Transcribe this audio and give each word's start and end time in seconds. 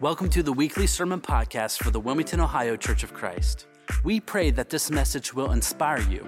Welcome 0.00 0.30
to 0.30 0.42
the 0.42 0.54
weekly 0.54 0.86
sermon 0.86 1.20
podcast 1.20 1.82
for 1.82 1.90
the 1.90 2.00
Wilmington, 2.00 2.40
Ohio 2.40 2.74
Church 2.74 3.02
of 3.02 3.12
Christ. 3.12 3.66
We 4.02 4.18
pray 4.18 4.50
that 4.52 4.70
this 4.70 4.90
message 4.90 5.34
will 5.34 5.52
inspire 5.52 6.00
you 6.00 6.26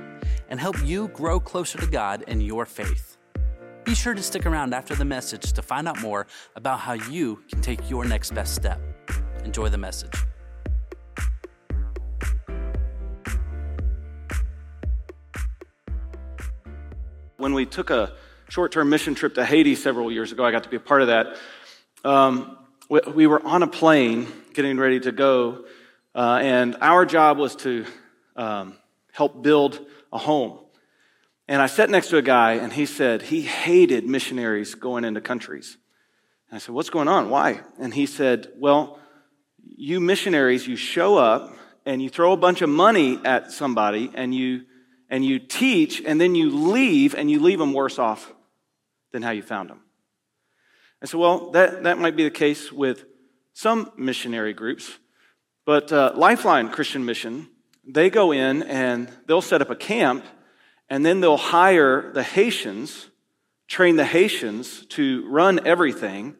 and 0.50 0.60
help 0.60 0.76
you 0.84 1.08
grow 1.08 1.40
closer 1.40 1.78
to 1.78 1.86
God 1.86 2.22
in 2.28 2.42
your 2.42 2.66
faith. 2.66 3.16
Be 3.84 3.94
sure 3.94 4.12
to 4.12 4.22
stick 4.22 4.44
around 4.44 4.74
after 4.74 4.94
the 4.94 5.06
message 5.06 5.54
to 5.54 5.62
find 5.62 5.88
out 5.88 6.02
more 6.02 6.26
about 6.54 6.80
how 6.80 6.92
you 6.92 7.42
can 7.48 7.62
take 7.62 7.88
your 7.88 8.04
next 8.04 8.34
best 8.34 8.54
step. 8.54 8.78
Enjoy 9.42 9.70
the 9.70 9.78
message. 9.78 10.12
When 17.38 17.54
we 17.54 17.64
took 17.64 17.88
a 17.88 18.12
short 18.50 18.70
term 18.70 18.90
mission 18.90 19.14
trip 19.14 19.34
to 19.36 19.46
Haiti 19.46 19.74
several 19.76 20.12
years 20.12 20.30
ago, 20.30 20.44
I 20.44 20.50
got 20.50 20.64
to 20.64 20.68
be 20.68 20.76
a 20.76 20.80
part 20.80 21.00
of 21.00 21.08
that. 21.08 21.38
Um, 22.04 22.58
we 23.00 23.26
were 23.26 23.44
on 23.44 23.62
a 23.62 23.66
plane 23.66 24.26
getting 24.52 24.76
ready 24.76 25.00
to 25.00 25.12
go, 25.12 25.64
uh, 26.14 26.40
and 26.42 26.76
our 26.82 27.06
job 27.06 27.38
was 27.38 27.56
to 27.56 27.86
um, 28.36 28.76
help 29.12 29.42
build 29.42 29.80
a 30.12 30.18
home. 30.18 30.58
And 31.48 31.62
I 31.62 31.66
sat 31.66 31.88
next 31.88 32.08
to 32.08 32.18
a 32.18 32.22
guy, 32.22 32.52
and 32.54 32.70
he 32.70 32.84
said 32.84 33.22
he 33.22 33.40
hated 33.42 34.04
missionaries 34.04 34.74
going 34.74 35.04
into 35.04 35.22
countries. 35.22 35.78
And 36.50 36.56
I 36.56 36.58
said, 36.58 36.74
What's 36.74 36.90
going 36.90 37.08
on? 37.08 37.30
Why? 37.30 37.60
And 37.78 37.94
he 37.94 38.04
said, 38.04 38.48
Well, 38.58 38.98
you 39.64 39.98
missionaries, 39.98 40.66
you 40.66 40.76
show 40.76 41.16
up 41.16 41.56
and 41.86 42.02
you 42.02 42.10
throw 42.10 42.32
a 42.32 42.36
bunch 42.36 42.62
of 42.62 42.68
money 42.68 43.18
at 43.24 43.52
somebody 43.52 44.10
and 44.14 44.34
you 44.34 44.62
and 45.08 45.24
you 45.24 45.38
teach 45.38 46.02
and 46.04 46.20
then 46.20 46.34
you 46.34 46.50
leave 46.50 47.14
and 47.14 47.30
you 47.30 47.40
leave 47.40 47.58
them 47.58 47.72
worse 47.72 47.98
off 47.98 48.32
than 49.12 49.22
how 49.22 49.30
you 49.30 49.42
found 49.42 49.70
them. 49.70 49.81
I 51.02 51.06
said, 51.06 51.18
well, 51.18 51.50
that, 51.50 51.82
that 51.82 51.98
might 51.98 52.14
be 52.14 52.22
the 52.22 52.30
case 52.30 52.70
with 52.70 53.06
some 53.52 53.90
missionary 53.96 54.52
groups, 54.52 54.98
but 55.64 55.92
uh, 55.92 56.12
Lifeline 56.14 56.68
Christian 56.68 57.04
Mission, 57.04 57.48
they 57.84 58.08
go 58.08 58.30
in 58.30 58.62
and 58.62 59.10
they'll 59.26 59.42
set 59.42 59.60
up 59.60 59.68
a 59.68 59.74
camp, 59.74 60.24
and 60.88 61.04
then 61.04 61.20
they'll 61.20 61.36
hire 61.36 62.12
the 62.12 62.22
Haitians, 62.22 63.08
train 63.66 63.96
the 63.96 64.04
Haitians 64.04 64.86
to 64.90 65.28
run 65.28 65.66
everything, 65.66 66.36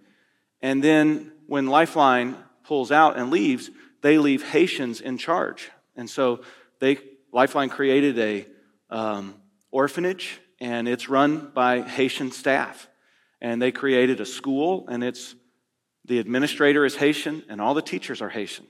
and 0.61 0.83
then 0.83 1.33
when 1.49 1.67
Lifeline 1.67 2.37
pulls 2.63 2.93
out 2.93 3.19
and 3.19 3.31
leaves, 3.31 3.69
they 4.01 4.17
leave 4.19 4.45
Haitians 4.45 5.01
in 5.01 5.19
charge. 5.19 5.73
And 5.97 6.09
so 6.09 6.43
they 6.79 6.99
Lifeline 7.33 7.69
created 7.69 8.17
a 8.21 8.47
um, 8.91 9.35
orphanage, 9.73 10.41
and 10.61 10.87
it's 10.87 11.09
run 11.09 11.51
by 11.53 11.81
Haitian 11.81 12.31
staff 12.31 12.87
and 13.43 13.61
they 13.61 13.73
created 13.73 14.21
a 14.21 14.25
school, 14.25 14.87
and 14.89 15.03
it's 15.03 15.35
the 16.05 16.21
administrator 16.21 16.87
is 16.87 16.95
Haitian, 16.95 17.43
and 17.49 17.61
all 17.61 17.75
the 17.75 17.83
teachers 17.83 18.23
are 18.23 18.29
Haitian. 18.29 18.67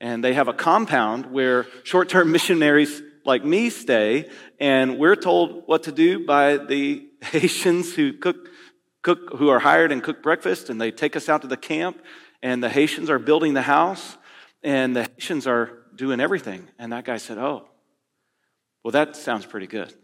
And 0.00 0.22
they 0.22 0.34
have 0.34 0.48
a 0.48 0.52
compound 0.52 1.26
where 1.26 1.66
short 1.84 2.08
term 2.08 2.32
missionaries 2.32 3.00
like 3.24 3.44
me 3.44 3.70
stay, 3.70 4.28
and 4.58 4.98
we're 4.98 5.16
told 5.16 5.62
what 5.66 5.84
to 5.84 5.92
do 5.92 6.26
by 6.26 6.56
the 6.56 7.08
Haitians 7.22 7.94
who 7.94 8.12
cook, 8.12 8.48
cook, 9.02 9.36
who 9.36 9.48
are 9.50 9.60
hired 9.60 9.92
and 9.92 10.02
cook 10.02 10.20
breakfast, 10.20 10.68
and 10.68 10.80
they 10.80 10.90
take 10.90 11.14
us 11.14 11.28
out 11.28 11.42
to 11.42 11.48
the 11.48 11.56
camp, 11.56 12.02
and 12.42 12.62
the 12.62 12.68
Haitians 12.68 13.08
are 13.10 13.20
building 13.20 13.54
the 13.54 13.62
house, 13.62 14.18
and 14.64 14.96
the 14.96 15.02
Haitians 15.04 15.46
are 15.46 15.78
doing 15.94 16.20
everything. 16.20 16.66
And 16.76 16.92
that 16.92 17.04
guy 17.04 17.18
said, 17.18 17.38
Oh, 17.38 17.68
well, 18.82 18.92
that 18.92 19.14
sounds 19.14 19.46
pretty 19.46 19.68
good. 19.68 19.94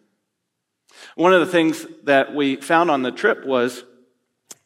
One 1.17 1.33
of 1.33 1.41
the 1.41 1.51
things 1.51 1.85
that 2.05 2.33
we 2.33 2.57
found 2.57 2.92
on 2.92 3.03
the 3.03 3.11
trip 3.11 3.45
was 3.45 3.83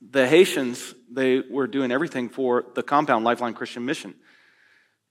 the 0.00 0.26
Haitians, 0.26 0.94
they 1.10 1.40
were 1.40 1.66
doing 1.66 1.90
everything 1.90 2.28
for 2.28 2.64
the 2.74 2.82
compound 2.82 3.24
Lifeline 3.24 3.54
Christian 3.54 3.84
Mission. 3.84 4.14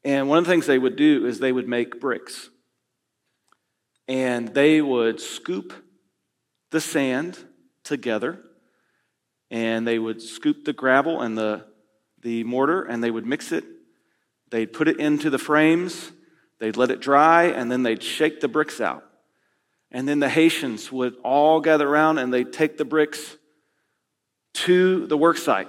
And 0.03 0.29
one 0.29 0.37
of 0.37 0.45
the 0.45 0.51
things 0.51 0.65
they 0.65 0.79
would 0.79 0.95
do 0.95 1.25
is 1.25 1.39
they 1.39 1.51
would 1.51 1.67
make 1.67 1.99
bricks. 1.99 2.49
And 4.07 4.53
they 4.53 4.81
would 4.81 5.19
scoop 5.19 5.73
the 6.71 6.79
sand 6.79 7.37
together, 7.83 8.39
and 9.51 9.87
they 9.87 9.99
would 9.99 10.21
scoop 10.21 10.63
the 10.63 10.73
gravel 10.73 11.21
and 11.21 11.37
the, 11.37 11.65
the 12.21 12.43
mortar, 12.45 12.83
and 12.83 13.03
they 13.03 13.11
would 13.11 13.25
mix 13.25 13.51
it. 13.51 13.65
They'd 14.49 14.71
put 14.71 14.87
it 14.87 14.99
into 14.99 15.29
the 15.29 15.37
frames, 15.37 16.11
they'd 16.59 16.77
let 16.77 16.91
it 16.91 17.01
dry, 17.01 17.45
and 17.45 17.69
then 17.69 17.83
they'd 17.83 18.01
shake 18.01 18.39
the 18.39 18.47
bricks 18.47 18.79
out. 18.79 19.03
And 19.91 20.07
then 20.07 20.19
the 20.19 20.29
Haitians 20.29 20.91
would 20.91 21.15
all 21.23 21.61
gather 21.61 21.87
around 21.87 22.17
and 22.17 22.33
they'd 22.33 22.51
take 22.51 22.77
the 22.77 22.85
bricks 22.85 23.37
to 24.65 25.05
the 25.07 25.17
work 25.17 25.37
site. 25.37 25.67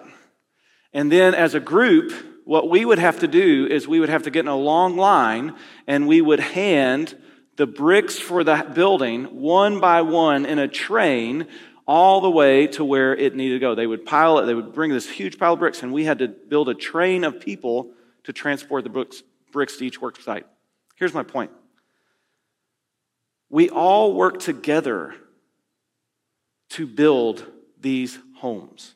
And 0.92 1.12
then 1.12 1.34
as 1.34 1.54
a 1.54 1.60
group, 1.60 2.12
what 2.44 2.70
we 2.70 2.84
would 2.84 2.98
have 2.98 3.20
to 3.20 3.28
do 3.28 3.66
is 3.66 3.86
we 3.86 4.00
would 4.00 4.08
have 4.08 4.22
to 4.22 4.30
get 4.30 4.40
in 4.40 4.48
a 4.48 4.56
long 4.56 4.96
line 4.96 5.54
and 5.86 6.08
we 6.08 6.20
would 6.20 6.40
hand 6.40 7.16
the 7.56 7.66
bricks 7.66 8.18
for 8.18 8.42
the 8.44 8.66
building 8.74 9.24
one 9.24 9.80
by 9.80 10.00
one 10.02 10.46
in 10.46 10.58
a 10.58 10.68
train 10.68 11.46
all 11.86 12.20
the 12.20 12.30
way 12.30 12.66
to 12.68 12.84
where 12.84 13.14
it 13.14 13.34
needed 13.34 13.54
to 13.54 13.60
go. 13.60 13.74
They 13.74 13.86
would 13.86 14.06
pile 14.06 14.38
it, 14.38 14.46
they 14.46 14.54
would 14.54 14.72
bring 14.72 14.92
this 14.92 15.08
huge 15.08 15.38
pile 15.38 15.54
of 15.54 15.58
bricks, 15.58 15.82
and 15.82 15.92
we 15.92 16.04
had 16.04 16.20
to 16.20 16.28
build 16.28 16.68
a 16.68 16.74
train 16.74 17.24
of 17.24 17.40
people 17.40 17.90
to 18.24 18.32
transport 18.32 18.84
the 18.84 18.90
bricks, 18.90 19.22
bricks 19.52 19.76
to 19.78 19.86
each 19.86 20.00
work 20.00 20.20
site. 20.20 20.46
Here's 20.96 21.14
my 21.14 21.22
point 21.22 21.50
we 23.50 23.70
all 23.70 24.14
work 24.14 24.38
together 24.38 25.14
to 26.70 26.86
build 26.86 27.46
these 27.80 28.18
homes. 28.40 28.94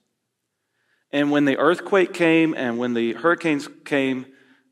And 1.13 1.31
when 1.31 1.45
the 1.45 1.59
earthquake 1.59 2.15
came 2.15 2.55
and 2.55 2.79
when 2.79 2.95
the 2.95 3.13
hurricanes 3.13 3.69
came, 3.85 4.27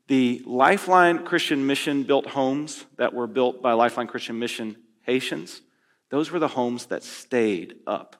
the 0.07 0.41
Lifeline 0.45 1.23
Christian 1.23 1.67
Mission 1.67 2.03
built 2.03 2.27
homes 2.27 2.83
that 2.97 3.13
were 3.13 3.27
built 3.27 3.61
by 3.61 3.73
Lifeline 3.73 4.07
Christian 4.07 4.39
Mission 4.39 4.75
Haitians. 5.03 5.61
Those 6.09 6.31
were 6.31 6.39
the 6.39 6.47
homes 6.47 6.87
that 6.87 7.03
stayed 7.03 7.75
up, 7.87 8.17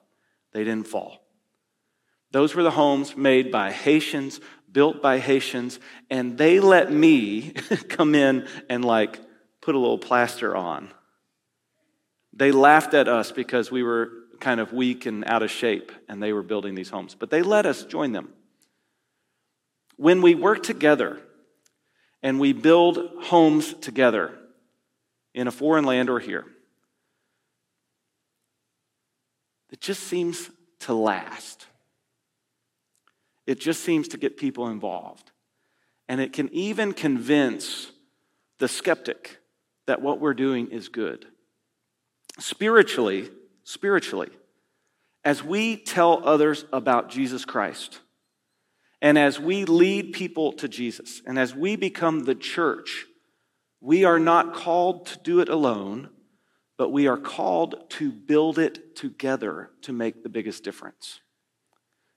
they 0.52 0.64
didn't 0.64 0.86
fall. 0.86 1.18
Those 2.30 2.54
were 2.54 2.62
the 2.62 2.70
homes 2.70 3.14
made 3.14 3.52
by 3.52 3.72
Haitians, 3.72 4.40
built 4.70 5.02
by 5.02 5.18
Haitians, 5.18 5.78
and 6.08 6.38
they 6.38 6.60
let 6.60 6.90
me 6.90 7.50
come 7.88 8.14
in 8.14 8.48
and 8.70 8.84
like 8.84 9.20
put 9.60 9.74
a 9.74 9.78
little 9.78 9.98
plaster 9.98 10.56
on. 10.56 10.90
They 12.32 12.52
laughed 12.52 12.94
at 12.94 13.08
us 13.08 13.32
because 13.32 13.70
we 13.70 13.82
were 13.82 14.10
kind 14.42 14.58
of 14.60 14.72
weak 14.72 15.06
and 15.06 15.24
out 15.24 15.42
of 15.42 15.50
shape, 15.50 15.92
and 16.08 16.22
they 16.22 16.32
were 16.32 16.42
building 16.42 16.74
these 16.74 16.90
homes. 16.90 17.14
But 17.14 17.30
they 17.30 17.42
let 17.42 17.64
us 17.64 17.84
join 17.84 18.12
them. 18.12 18.30
When 19.96 20.20
we 20.20 20.34
work 20.34 20.64
together 20.64 21.20
and 22.22 22.40
we 22.40 22.52
build 22.52 22.98
homes 23.22 23.72
together 23.74 24.32
in 25.32 25.46
a 25.46 25.52
foreign 25.52 25.84
land 25.84 26.10
or 26.10 26.18
here, 26.18 26.44
it 29.70 29.80
just 29.80 30.02
seems 30.02 30.50
to 30.80 30.92
last. 30.92 31.66
It 33.46 33.60
just 33.60 33.84
seems 33.84 34.08
to 34.08 34.18
get 34.18 34.36
people 34.36 34.66
involved. 34.68 35.30
And 36.08 36.20
it 36.20 36.32
can 36.32 36.52
even 36.52 36.92
convince 36.92 37.92
the 38.58 38.66
skeptic 38.66 39.38
that 39.86 40.02
what 40.02 40.20
we're 40.20 40.34
doing 40.34 40.68
is 40.68 40.88
good. 40.88 41.26
Spiritually, 42.38 43.30
spiritually 43.64 44.30
as 45.24 45.42
we 45.42 45.76
tell 45.76 46.26
others 46.26 46.64
about 46.72 47.10
Jesus 47.10 47.44
Christ 47.44 48.00
and 49.00 49.18
as 49.18 49.38
we 49.38 49.64
lead 49.64 50.12
people 50.12 50.52
to 50.54 50.68
Jesus 50.68 51.22
and 51.26 51.38
as 51.38 51.54
we 51.54 51.76
become 51.76 52.20
the 52.20 52.34
church, 52.34 53.06
we 53.80 54.04
are 54.04 54.18
not 54.18 54.54
called 54.54 55.06
to 55.06 55.18
do 55.18 55.40
it 55.40 55.48
alone, 55.48 56.08
but 56.78 56.90
we 56.90 57.08
are 57.08 57.16
called 57.16 57.90
to 57.90 58.12
build 58.12 58.58
it 58.58 58.94
together 58.94 59.70
to 59.82 59.92
make 59.92 60.22
the 60.22 60.28
biggest 60.28 60.62
difference. 60.62 61.20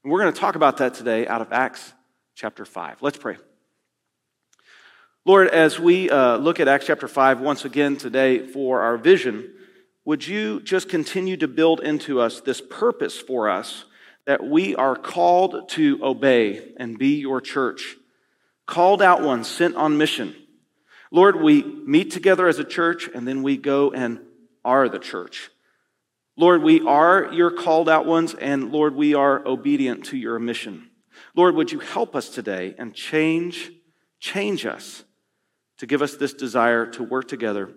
And 0.03 0.11
we're 0.11 0.21
going 0.21 0.33
to 0.33 0.39
talk 0.39 0.55
about 0.55 0.77
that 0.77 0.93
today 0.93 1.27
out 1.27 1.41
of 1.41 1.51
Acts 1.51 1.93
chapter 2.35 2.65
5. 2.65 3.01
Let's 3.01 3.17
pray. 3.17 3.37
Lord, 5.25 5.47
as 5.47 5.79
we 5.79 6.11
uh, 6.11 6.37
look 6.37 6.59
at 6.59 6.67
Acts 6.67 6.85
chapter 6.85 7.07
5 7.07 7.39
once 7.39 7.65
again 7.65 7.97
today 7.97 8.45
for 8.45 8.81
our 8.81 8.97
vision, 8.97 9.54
would 10.05 10.25
you 10.25 10.61
just 10.61 10.87
continue 10.87 11.35
to 11.37 11.47
build 11.47 11.81
into 11.81 12.21
us 12.21 12.39
this 12.39 12.61
purpose 12.61 13.19
for 13.19 13.49
us 13.49 13.85
that 14.25 14.43
we 14.43 14.75
are 14.75 14.95
called 14.95 15.69
to 15.69 15.99
obey 16.03 16.73
and 16.77 16.97
be 16.97 17.15
your 17.19 17.41
church, 17.41 17.95
called 18.65 19.01
out 19.01 19.21
ones 19.21 19.47
sent 19.47 19.75
on 19.75 19.97
mission. 19.97 20.35
Lord, 21.11 21.41
we 21.41 21.63
meet 21.63 22.11
together 22.11 22.47
as 22.47 22.59
a 22.59 22.63
church 22.63 23.09
and 23.13 23.27
then 23.27 23.43
we 23.43 23.57
go 23.57 23.91
and 23.91 24.19
are 24.63 24.89
the 24.89 24.99
church. 24.99 25.49
Lord, 26.37 26.63
we 26.63 26.81
are 26.81 27.31
your 27.31 27.51
called 27.51 27.87
out 27.87 28.05
ones, 28.05 28.33
and 28.33 28.71
Lord, 28.71 28.93
we 28.93 29.13
are 29.13 29.47
obedient 29.47 30.05
to 30.05 30.17
your 30.17 30.37
mission. 30.37 30.89
Lord, 31.33 31.55
would 31.55 31.71
you 31.71 31.79
help 31.79 32.13
us 32.13 32.27
today 32.27 32.75
and 32.77 32.93
change, 32.93 33.71
change 34.19 34.65
us 34.65 35.05
to 35.77 35.85
give 35.85 36.01
us 36.01 36.17
this 36.17 36.33
desire 36.33 36.87
to 36.87 37.03
work 37.03 37.29
together? 37.29 37.71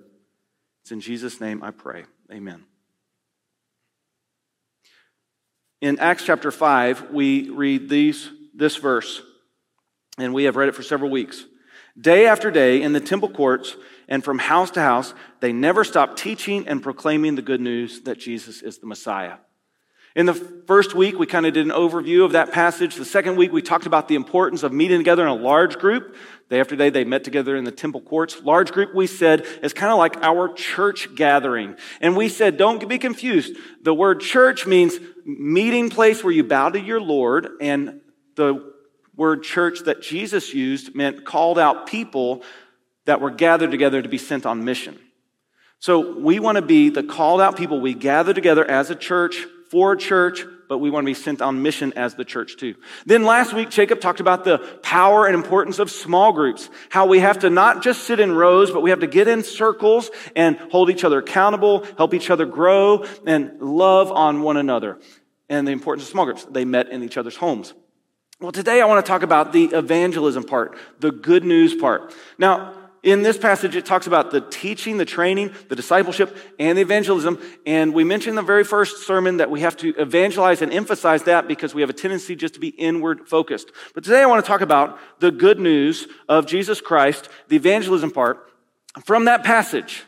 It's 0.83 0.91
in 0.91 1.01
Jesus' 1.01 1.41
name 1.41 1.63
I 1.63 1.71
pray. 1.71 2.07
Amen. 2.33 2.65
In 5.81 5.99
Acts 5.99 6.25
chapter 6.25 6.51
5, 6.51 7.11
we 7.11 7.51
read 7.51 7.89
these, 7.89 8.29
this 8.55 8.77
verse. 8.77 9.23
and 10.19 10.35
we 10.35 10.45
have 10.45 10.57
read 10.57 10.69
it 10.69 10.75
for 10.75 10.83
several 10.83 11.11
weeks. 11.11 11.45
Day 12.01 12.27
after 12.27 12.51
day 12.51 12.83
in 12.83 12.93
the 12.93 13.01
temple 13.01 13.29
courts 13.29 13.77
and 14.09 14.25
from 14.25 14.39
house 14.39 14.73
to 14.73 14.81
house, 14.81 15.15
they 15.41 15.53
never 15.53 15.85
stopped 15.85 16.19
teaching 16.19 16.67
and 16.67 16.83
proclaiming 16.83 17.37
the 17.37 17.43
good 17.43 17.61
news 17.61 18.03
that 18.03 18.19
Jesus 18.19 18.63
is 18.63 18.79
the 18.79 18.87
Messiah. 18.87 19.37
In 20.19 20.27
the 20.27 20.35
first 20.35 20.97
week, 20.97 21.17
we 21.17 21.27
kind 21.27 21.47
of 21.47 21.55
did 21.55 21.65
an 21.65 21.71
overview 21.71 22.25
of 22.25 22.33
that 22.33 22.51
passage. 22.51 22.97
The 22.97 23.05
second 23.05 23.37
week, 23.37 23.53
we 23.53 23.63
talked 23.63 23.87
about 23.87 24.09
the 24.09 24.17
importance 24.17 24.65
of 24.65 24.73
meeting 24.73 24.99
together 24.99 25.23
in 25.23 25.29
a 25.29 25.35
large 25.35 25.79
group. 25.79 26.17
Day 26.51 26.59
after 26.59 26.75
day, 26.75 26.91
they 26.91 27.05
met 27.05 27.23
together 27.23 27.55
in 27.55 27.63
the 27.63 27.71
temple 27.71 28.01
courts. 28.01 28.43
Large 28.43 28.73
group, 28.73 28.93
we 28.97 29.07
said, 29.07 29.47
is 29.63 29.73
kind 29.73 29.93
of 29.93 29.99
like 29.99 30.17
our 30.17 30.53
church 30.53 31.15
gathering. 31.15 31.77
And 32.01 32.17
we 32.17 32.29
said, 32.29 32.57
don't 32.57 32.89
be 32.89 32.99
confused. 32.99 33.57
The 33.83 33.95
word 33.95 34.21
church 34.21 34.67
means 34.67 34.99
meeting 35.25 35.89
place 35.89 36.25
where 36.25 36.33
you 36.33 36.43
bow 36.43 36.71
to 36.71 36.81
your 36.81 37.01
Lord. 37.01 37.51
And 37.61 38.01
the 38.35 38.73
word 39.15 39.45
church 39.45 39.85
that 39.85 40.03
Jesus 40.03 40.53
used 40.53 40.97
meant 40.97 41.25
called 41.25 41.61
out 41.61 41.87
people 41.87 42.43
that 43.05 43.21
were 43.21 43.31
gathered 43.31 43.71
together 43.71 44.03
to 44.03 44.09
be 44.09 44.19
sent 44.19 44.47
on 44.47 44.65
mission. 44.65 44.99
So 45.79 46.19
we 46.19 46.41
want 46.41 46.57
to 46.57 46.63
be 46.63 46.91
the 46.91 47.05
called 47.05 47.41
out 47.41 47.57
people. 47.57 47.81
We 47.81 47.95
gather 47.95 48.35
together 48.35 48.69
as 48.69 48.91
a 48.91 48.97
church 48.97 49.47
for 49.71 49.97
church, 49.97 50.45
but 50.69 50.79
we 50.79 50.91
want 50.91 51.05
to 51.05 51.11
be 51.11 51.15
sent 51.15 51.41
on 51.41 51.63
mission 51.63 51.93
as 51.95 52.15
the 52.15 52.25
church 52.25 52.57
too. 52.57 52.75
Then 53.07 53.25
last 53.25 53.53
week, 53.53 53.71
Jacob 53.71 54.01
talked 54.01 54.21
about 54.21 54.45
the 54.45 54.59
power 54.83 55.27
and 55.27 55.35
importance 55.35 55.79
of 55.79 55.91
small 55.91 56.33
groups. 56.33 56.69
How 56.91 57.07
we 57.07 57.21
have 57.21 57.41
to 57.41 57.51
not 57.51 57.83
just 57.83 58.05
sit 58.05 58.21
in 58.21 58.33
rows, 58.33 58.71
but 58.71 58.83
we 58.83 58.91
have 58.91 59.01
to 59.01 59.07
get 59.07 59.29
in 59.29 59.43
circles 59.43 60.11
and 60.37 60.57
hold 60.71 60.91
each 60.91 61.05
other 61.05 61.19
accountable, 61.19 61.87
help 61.97 62.15
each 62.15 62.31
other 62.31 62.47
grow, 62.47 63.05
and 63.27 63.61
love 63.61 64.13
on 64.13 64.43
one 64.43 64.57
another. 64.57 64.99
And 65.49 65.67
the 65.67 65.73
importance 65.73 66.07
of 66.07 66.11
small 66.11 66.27
groups. 66.27 66.45
They 66.45 66.65
met 66.65 66.89
in 66.91 67.03
each 67.03 67.17
other's 67.17 67.37
homes. 67.37 67.73
Well, 68.41 68.53
today 68.53 68.81
I 68.81 68.85
want 68.85 69.05
to 69.05 69.09
talk 69.09 69.23
about 69.23 69.53
the 69.53 69.65
evangelism 69.65 70.45
part, 70.45 70.79
the 71.01 71.11
good 71.11 71.45
news 71.45 71.75
part. 71.75 72.15
Now, 72.39 72.73
in 73.09 73.23
this 73.23 73.39
passage, 73.39 73.75
it 73.75 73.87
talks 73.87 74.07
about 74.07 74.31
the 74.31 74.41
teaching, 74.41 74.99
the 74.99 75.05
training, 75.05 75.53
the 75.69 75.77
discipleship, 75.77 76.37
and 76.59 76.77
the 76.77 76.83
evangelism. 76.83 77.39
And 77.65 77.95
we 77.95 78.05
mentioned 78.05 78.33
in 78.33 78.37
the 78.37 78.43
very 78.43 78.65
first 78.65 79.07
sermon 79.07 79.39
that 79.39 79.51
we 79.51 79.61
have 79.61 79.77
to 79.79 79.95
evangelize 79.97 80.61
and 80.61 80.73
emphasize 80.73 81.23
that 81.23 81.49
because 81.49 81.75
we 81.75 81.81
have 81.81 81.91
a 81.91 81.95
tendency 81.95 82.37
just 82.37 82.55
to 82.55 82.61
be 82.61 82.69
inward 82.69 83.29
focused. 83.29 83.71
But 83.95 84.05
today 84.05 84.21
I 84.21 84.27
want 84.27 84.45
to 84.45 84.47
talk 84.49 84.61
about 84.61 84.99
the 85.21 85.31
good 85.31 85.59
news 85.59 86.07
of 86.29 86.47
Jesus 86.47 86.83
Christ, 86.83 87.29
the 87.49 87.57
evangelism 87.57 88.11
part. 88.11 88.51
From 89.05 89.25
that 89.25 89.43
passage, 89.43 90.05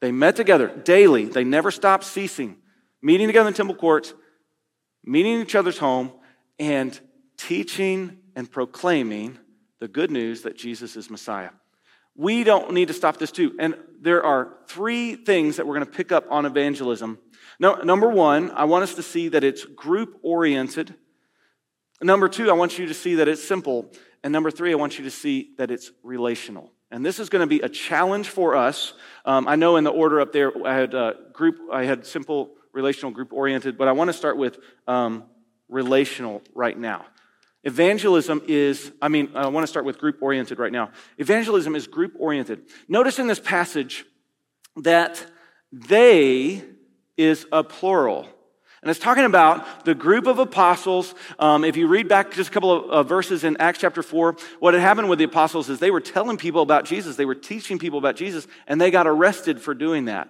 they 0.00 0.12
met 0.12 0.36
together 0.36 0.68
daily. 0.68 1.26
They 1.26 1.44
never 1.44 1.70
stopped 1.70 2.04
ceasing, 2.04 2.56
meeting 3.00 3.28
together 3.28 3.48
in 3.48 3.54
temple 3.54 3.76
courts, 3.76 4.12
meeting 5.04 5.36
in 5.36 5.40
each 5.40 5.54
other's 5.54 5.78
home, 5.78 6.12
and 6.58 6.98
teaching 7.38 8.18
and 8.36 8.50
proclaiming 8.50 9.38
the 9.78 9.88
good 9.88 10.10
news 10.10 10.42
that 10.42 10.56
Jesus 10.56 10.96
is 10.96 11.08
Messiah. 11.08 11.50
We 12.14 12.44
don't 12.44 12.72
need 12.72 12.88
to 12.88 12.94
stop 12.94 13.16
this 13.18 13.32
too. 13.32 13.54
And 13.58 13.76
there 14.00 14.22
are 14.24 14.54
three 14.66 15.14
things 15.14 15.56
that 15.56 15.66
we're 15.66 15.74
going 15.74 15.86
to 15.86 15.92
pick 15.92 16.12
up 16.12 16.26
on 16.30 16.44
evangelism. 16.44 17.18
No, 17.58 17.76
number 17.76 18.08
one, 18.08 18.50
I 18.50 18.64
want 18.64 18.82
us 18.82 18.94
to 18.94 19.02
see 19.02 19.28
that 19.28 19.44
it's 19.44 19.64
group 19.64 20.18
oriented. 20.22 20.94
Number 22.02 22.28
two, 22.28 22.50
I 22.50 22.54
want 22.54 22.78
you 22.78 22.86
to 22.86 22.94
see 22.94 23.16
that 23.16 23.28
it's 23.28 23.42
simple. 23.42 23.92
And 24.24 24.32
number 24.32 24.50
three, 24.50 24.72
I 24.72 24.74
want 24.74 24.98
you 24.98 25.04
to 25.04 25.10
see 25.10 25.54
that 25.58 25.70
it's 25.70 25.90
relational. 26.02 26.72
And 26.90 27.06
this 27.06 27.18
is 27.18 27.28
going 27.28 27.40
to 27.40 27.46
be 27.46 27.60
a 27.60 27.68
challenge 27.68 28.28
for 28.28 28.54
us. 28.54 28.92
Um, 29.24 29.48
I 29.48 29.56
know 29.56 29.76
in 29.76 29.84
the 29.84 29.90
order 29.90 30.20
up 30.20 30.32
there, 30.32 30.52
I 30.66 30.74
had 30.74 30.94
uh, 30.94 31.14
group, 31.32 31.56
I 31.72 31.84
had 31.84 32.04
simple, 32.04 32.50
relational, 32.72 33.12
group 33.12 33.32
oriented, 33.32 33.78
but 33.78 33.88
I 33.88 33.92
want 33.92 34.08
to 34.08 34.12
start 34.12 34.36
with 34.36 34.58
um, 34.86 35.24
relational 35.68 36.42
right 36.54 36.78
now. 36.78 37.06
Evangelism 37.64 38.42
is, 38.48 38.92
I 39.00 39.08
mean, 39.08 39.30
I 39.34 39.46
want 39.46 39.64
to 39.64 39.68
start 39.68 39.84
with 39.84 39.98
group 39.98 40.18
oriented 40.20 40.58
right 40.58 40.72
now. 40.72 40.90
Evangelism 41.18 41.76
is 41.76 41.86
group 41.86 42.14
oriented. 42.18 42.62
Notice 42.88 43.18
in 43.18 43.28
this 43.28 43.38
passage 43.38 44.04
that 44.76 45.24
they 45.70 46.64
is 47.16 47.46
a 47.52 47.62
plural. 47.62 48.26
And 48.82 48.90
it's 48.90 48.98
talking 48.98 49.24
about 49.24 49.84
the 49.84 49.94
group 49.94 50.26
of 50.26 50.40
apostles. 50.40 51.14
Um, 51.38 51.64
if 51.64 51.76
you 51.76 51.86
read 51.86 52.08
back 52.08 52.32
just 52.32 52.50
a 52.50 52.52
couple 52.52 52.72
of 52.72 52.90
uh, 52.90 53.02
verses 53.04 53.44
in 53.44 53.56
Acts 53.58 53.78
chapter 53.78 54.02
4, 54.02 54.36
what 54.58 54.74
had 54.74 54.80
happened 54.80 55.08
with 55.08 55.20
the 55.20 55.24
apostles 55.24 55.70
is 55.70 55.78
they 55.78 55.92
were 55.92 56.00
telling 56.00 56.36
people 56.36 56.62
about 56.62 56.84
Jesus, 56.84 57.14
they 57.14 57.24
were 57.24 57.36
teaching 57.36 57.78
people 57.78 58.00
about 58.00 58.16
Jesus, 58.16 58.48
and 58.66 58.80
they 58.80 58.90
got 58.90 59.06
arrested 59.06 59.60
for 59.60 59.72
doing 59.72 60.06
that. 60.06 60.28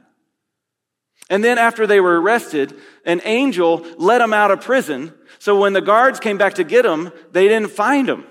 And 1.31 1.43
then 1.43 1.57
after 1.57 1.87
they 1.87 1.99
were 1.99 2.21
arrested, 2.21 2.79
an 3.07 3.23
angel 3.25 3.87
let 3.97 4.19
them 4.19 4.35
out 4.35 4.51
of 4.51 4.61
prison. 4.61 5.15
So 5.43 5.59
when 5.59 5.73
the 5.73 5.81
guards 5.81 6.21
came 6.21 6.39
back 6.39 6.55
to 6.55 6.63
get 6.63 6.83
them, 6.83 7.11
they 7.33 7.49
didn't 7.49 7.73
find 7.73 8.09
them. 8.09 8.25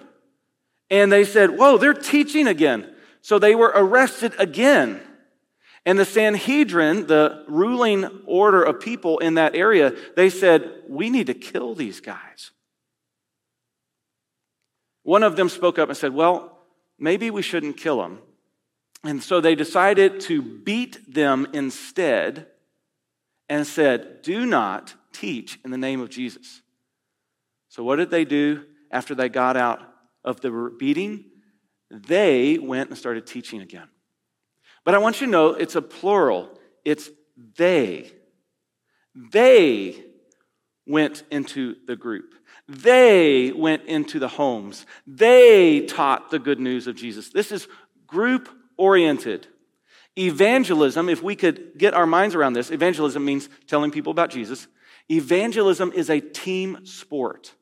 And 0.89 1.11
they 1.11 1.25
said, 1.25 1.57
Whoa, 1.57 1.77
they're 1.77 1.93
teaching 1.93 2.47
again. 2.47 2.89
So 3.19 3.37
they 3.37 3.53
were 3.53 3.69
arrested 3.75 4.31
again. 4.39 5.01
And 5.85 5.99
the 5.99 6.05
Sanhedrin, 6.05 7.07
the 7.07 7.43
ruling 7.49 8.05
order 8.25 8.63
of 8.63 8.79
people 8.79 9.19
in 9.19 9.33
that 9.33 9.57
area, 9.57 9.93
they 10.15 10.29
said, 10.29 10.71
We 10.87 11.09
need 11.09 11.27
to 11.27 11.33
kill 11.33 11.75
these 11.75 11.99
guys. 11.99 12.51
One 15.03 15.23
of 15.23 15.35
them 15.35 15.49
spoke 15.49 15.77
up 15.77 15.89
and 15.89 15.97
said, 15.97 16.13
Well, 16.13 16.59
maybe 16.97 17.29
we 17.29 17.41
shouldn't 17.41 17.75
kill 17.75 17.97
them. 17.97 18.19
And 19.03 19.21
so 19.21 19.41
they 19.41 19.55
decided 19.55 20.21
to 20.21 20.41
beat 20.41 21.13
them 21.13 21.47
instead 21.51 22.47
and 23.49 23.67
said, 23.67 24.21
Do 24.21 24.45
not 24.45 24.93
teach 25.11 25.59
in 25.65 25.71
the 25.71 25.77
name 25.77 25.99
of 25.99 26.09
Jesus. 26.09 26.60
So, 27.71 27.85
what 27.85 27.95
did 27.95 28.09
they 28.09 28.25
do 28.25 28.65
after 28.91 29.15
they 29.15 29.29
got 29.29 29.55
out 29.55 29.81
of 30.25 30.41
the 30.41 30.75
beating? 30.77 31.23
They 31.89 32.57
went 32.57 32.89
and 32.89 32.97
started 32.97 33.25
teaching 33.25 33.61
again. 33.61 33.87
But 34.83 34.93
I 34.93 34.97
want 34.97 35.21
you 35.21 35.27
to 35.27 35.31
know 35.31 35.53
it's 35.53 35.77
a 35.77 35.81
plural, 35.81 36.59
it's 36.83 37.09
they. 37.55 38.11
They 39.15 40.03
went 40.85 41.23
into 41.31 41.77
the 41.87 41.95
group. 41.95 42.33
They 42.67 43.53
went 43.53 43.85
into 43.85 44.19
the 44.19 44.27
homes. 44.27 44.85
They 45.07 45.85
taught 45.85 46.29
the 46.29 46.39
good 46.39 46.59
news 46.59 46.87
of 46.87 46.97
Jesus. 46.97 47.29
This 47.29 47.53
is 47.53 47.69
group 48.05 48.49
oriented. 48.75 49.47
Evangelism, 50.17 51.07
if 51.07 51.23
we 51.23 51.37
could 51.37 51.77
get 51.77 51.93
our 51.93 52.05
minds 52.05 52.35
around 52.35 52.51
this, 52.51 52.69
evangelism 52.69 53.23
means 53.23 53.47
telling 53.65 53.91
people 53.91 54.11
about 54.11 54.29
Jesus. 54.29 54.67
Evangelism 55.09 55.93
is 55.93 56.09
a 56.09 56.19
team 56.19 56.85
sport. 56.85 57.53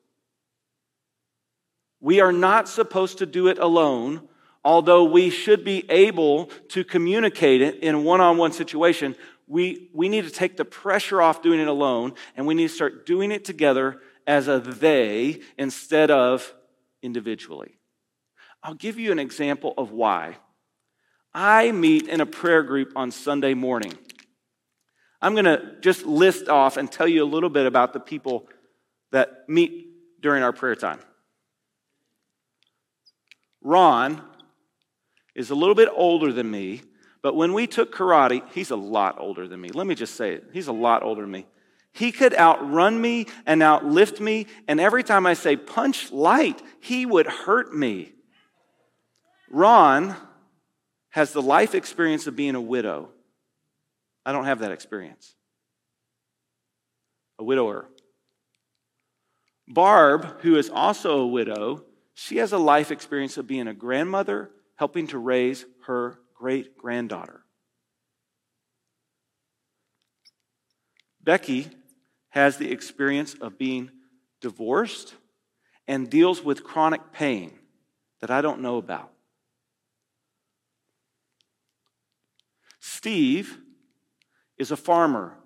We 2.00 2.20
are 2.20 2.32
not 2.32 2.68
supposed 2.68 3.18
to 3.18 3.26
do 3.26 3.48
it 3.48 3.58
alone, 3.58 4.28
although 4.64 5.04
we 5.04 5.30
should 5.30 5.64
be 5.64 5.84
able 5.90 6.46
to 6.70 6.84
communicate 6.84 7.60
it 7.60 7.76
in 7.76 7.94
a 7.94 8.00
one 8.00 8.20
on 8.20 8.38
one 8.38 8.52
situation. 8.52 9.16
We, 9.46 9.90
we 9.92 10.08
need 10.08 10.24
to 10.24 10.30
take 10.30 10.56
the 10.56 10.64
pressure 10.64 11.20
off 11.20 11.42
doing 11.42 11.60
it 11.60 11.68
alone, 11.68 12.14
and 12.36 12.46
we 12.46 12.54
need 12.54 12.68
to 12.68 12.74
start 12.74 13.04
doing 13.04 13.32
it 13.32 13.44
together 13.44 14.00
as 14.26 14.48
a 14.48 14.60
they 14.60 15.40
instead 15.58 16.10
of 16.10 16.54
individually. 17.02 17.78
I'll 18.62 18.74
give 18.74 18.98
you 18.98 19.12
an 19.12 19.18
example 19.18 19.74
of 19.76 19.90
why. 19.90 20.36
I 21.34 21.72
meet 21.72 22.08
in 22.08 22.20
a 22.20 22.26
prayer 22.26 22.62
group 22.62 22.92
on 22.96 23.10
Sunday 23.10 23.54
morning. 23.54 23.94
I'm 25.22 25.34
going 25.34 25.44
to 25.44 25.76
just 25.80 26.06
list 26.06 26.48
off 26.48 26.76
and 26.76 26.90
tell 26.90 27.06
you 27.06 27.22
a 27.22 27.26
little 27.26 27.50
bit 27.50 27.66
about 27.66 27.92
the 27.92 28.00
people 28.00 28.48
that 29.12 29.48
meet 29.48 30.20
during 30.20 30.42
our 30.42 30.52
prayer 30.52 30.74
time. 30.74 30.98
Ron 33.62 34.22
is 35.34 35.50
a 35.50 35.54
little 35.54 35.74
bit 35.74 35.88
older 35.94 36.32
than 36.32 36.50
me, 36.50 36.82
but 37.22 37.36
when 37.36 37.52
we 37.52 37.66
took 37.66 37.94
karate, 37.94 38.42
he's 38.52 38.70
a 38.70 38.76
lot 38.76 39.16
older 39.18 39.46
than 39.46 39.60
me. 39.60 39.70
Let 39.70 39.86
me 39.86 39.94
just 39.94 40.14
say 40.14 40.34
it. 40.34 40.44
He's 40.52 40.68
a 40.68 40.72
lot 40.72 41.02
older 41.02 41.22
than 41.22 41.30
me. 41.30 41.46
He 41.92 42.12
could 42.12 42.34
outrun 42.34 43.00
me 43.00 43.26
and 43.46 43.62
outlift 43.62 44.20
me, 44.20 44.46
and 44.68 44.80
every 44.80 45.02
time 45.02 45.26
I 45.26 45.34
say 45.34 45.56
punch 45.56 46.12
light, 46.12 46.62
he 46.80 47.04
would 47.04 47.26
hurt 47.26 47.74
me. 47.74 48.12
Ron 49.50 50.14
has 51.10 51.32
the 51.32 51.42
life 51.42 51.74
experience 51.74 52.26
of 52.26 52.36
being 52.36 52.54
a 52.54 52.60
widow. 52.60 53.10
I 54.24 54.32
don't 54.32 54.44
have 54.44 54.60
that 54.60 54.70
experience. 54.70 55.34
A 57.38 57.44
widower. 57.44 57.88
Barb, 59.66 60.40
who 60.42 60.56
is 60.56 60.70
also 60.70 61.20
a 61.20 61.26
widow, 61.26 61.84
she 62.22 62.36
has 62.36 62.52
a 62.52 62.58
life 62.58 62.90
experience 62.90 63.38
of 63.38 63.46
being 63.46 63.66
a 63.66 63.72
grandmother 63.72 64.50
helping 64.76 65.06
to 65.06 65.16
raise 65.16 65.64
her 65.86 66.18
great 66.34 66.76
granddaughter. 66.76 67.46
Becky 71.22 71.70
has 72.28 72.58
the 72.58 72.70
experience 72.70 73.32
of 73.40 73.56
being 73.56 73.90
divorced 74.42 75.14
and 75.88 76.10
deals 76.10 76.44
with 76.44 76.62
chronic 76.62 77.10
pain 77.10 77.58
that 78.20 78.30
I 78.30 78.42
don't 78.42 78.60
know 78.60 78.76
about. 78.76 79.10
Steve 82.80 83.56
is 84.58 84.70
a 84.70 84.76
farmer. 84.76 85.38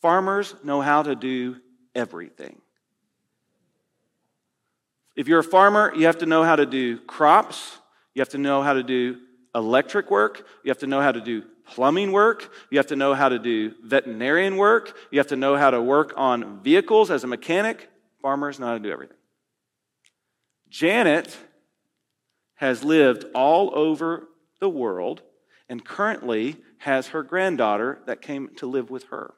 Farmers 0.00 0.54
know 0.62 0.80
how 0.80 1.02
to 1.02 1.16
do 1.16 1.56
everything. 1.92 2.60
If 5.16 5.28
you're 5.28 5.38
a 5.38 5.44
farmer, 5.44 5.92
you 5.96 6.06
have 6.06 6.18
to 6.18 6.26
know 6.26 6.44
how 6.44 6.56
to 6.56 6.66
do 6.66 6.98
crops, 6.98 7.78
you 8.14 8.20
have 8.20 8.28
to 8.30 8.38
know 8.38 8.62
how 8.62 8.74
to 8.74 8.82
do 8.82 9.18
electric 9.54 10.10
work, 10.10 10.46
you 10.62 10.70
have 10.70 10.78
to 10.78 10.86
know 10.86 11.00
how 11.00 11.12
to 11.12 11.20
do 11.20 11.42
plumbing 11.66 12.12
work, 12.12 12.52
you 12.70 12.78
have 12.78 12.88
to 12.88 12.96
know 12.96 13.14
how 13.14 13.30
to 13.30 13.38
do 13.38 13.72
veterinarian 13.82 14.56
work, 14.56 14.96
you 15.10 15.18
have 15.18 15.28
to 15.28 15.36
know 15.36 15.56
how 15.56 15.70
to 15.70 15.80
work 15.80 16.12
on 16.16 16.60
vehicles 16.62 17.10
as 17.10 17.24
a 17.24 17.26
mechanic. 17.26 17.88
Farmers 18.20 18.60
know 18.60 18.66
how 18.66 18.74
to 18.74 18.78
do 18.78 18.90
everything. 18.90 19.16
Janet 20.68 21.36
has 22.56 22.84
lived 22.84 23.24
all 23.34 23.70
over 23.74 24.28
the 24.60 24.68
world 24.68 25.22
and 25.68 25.84
currently 25.84 26.56
has 26.78 27.08
her 27.08 27.22
granddaughter 27.22 28.00
that 28.06 28.20
came 28.20 28.50
to 28.56 28.66
live 28.66 28.90
with 28.90 29.04
her. 29.04 29.34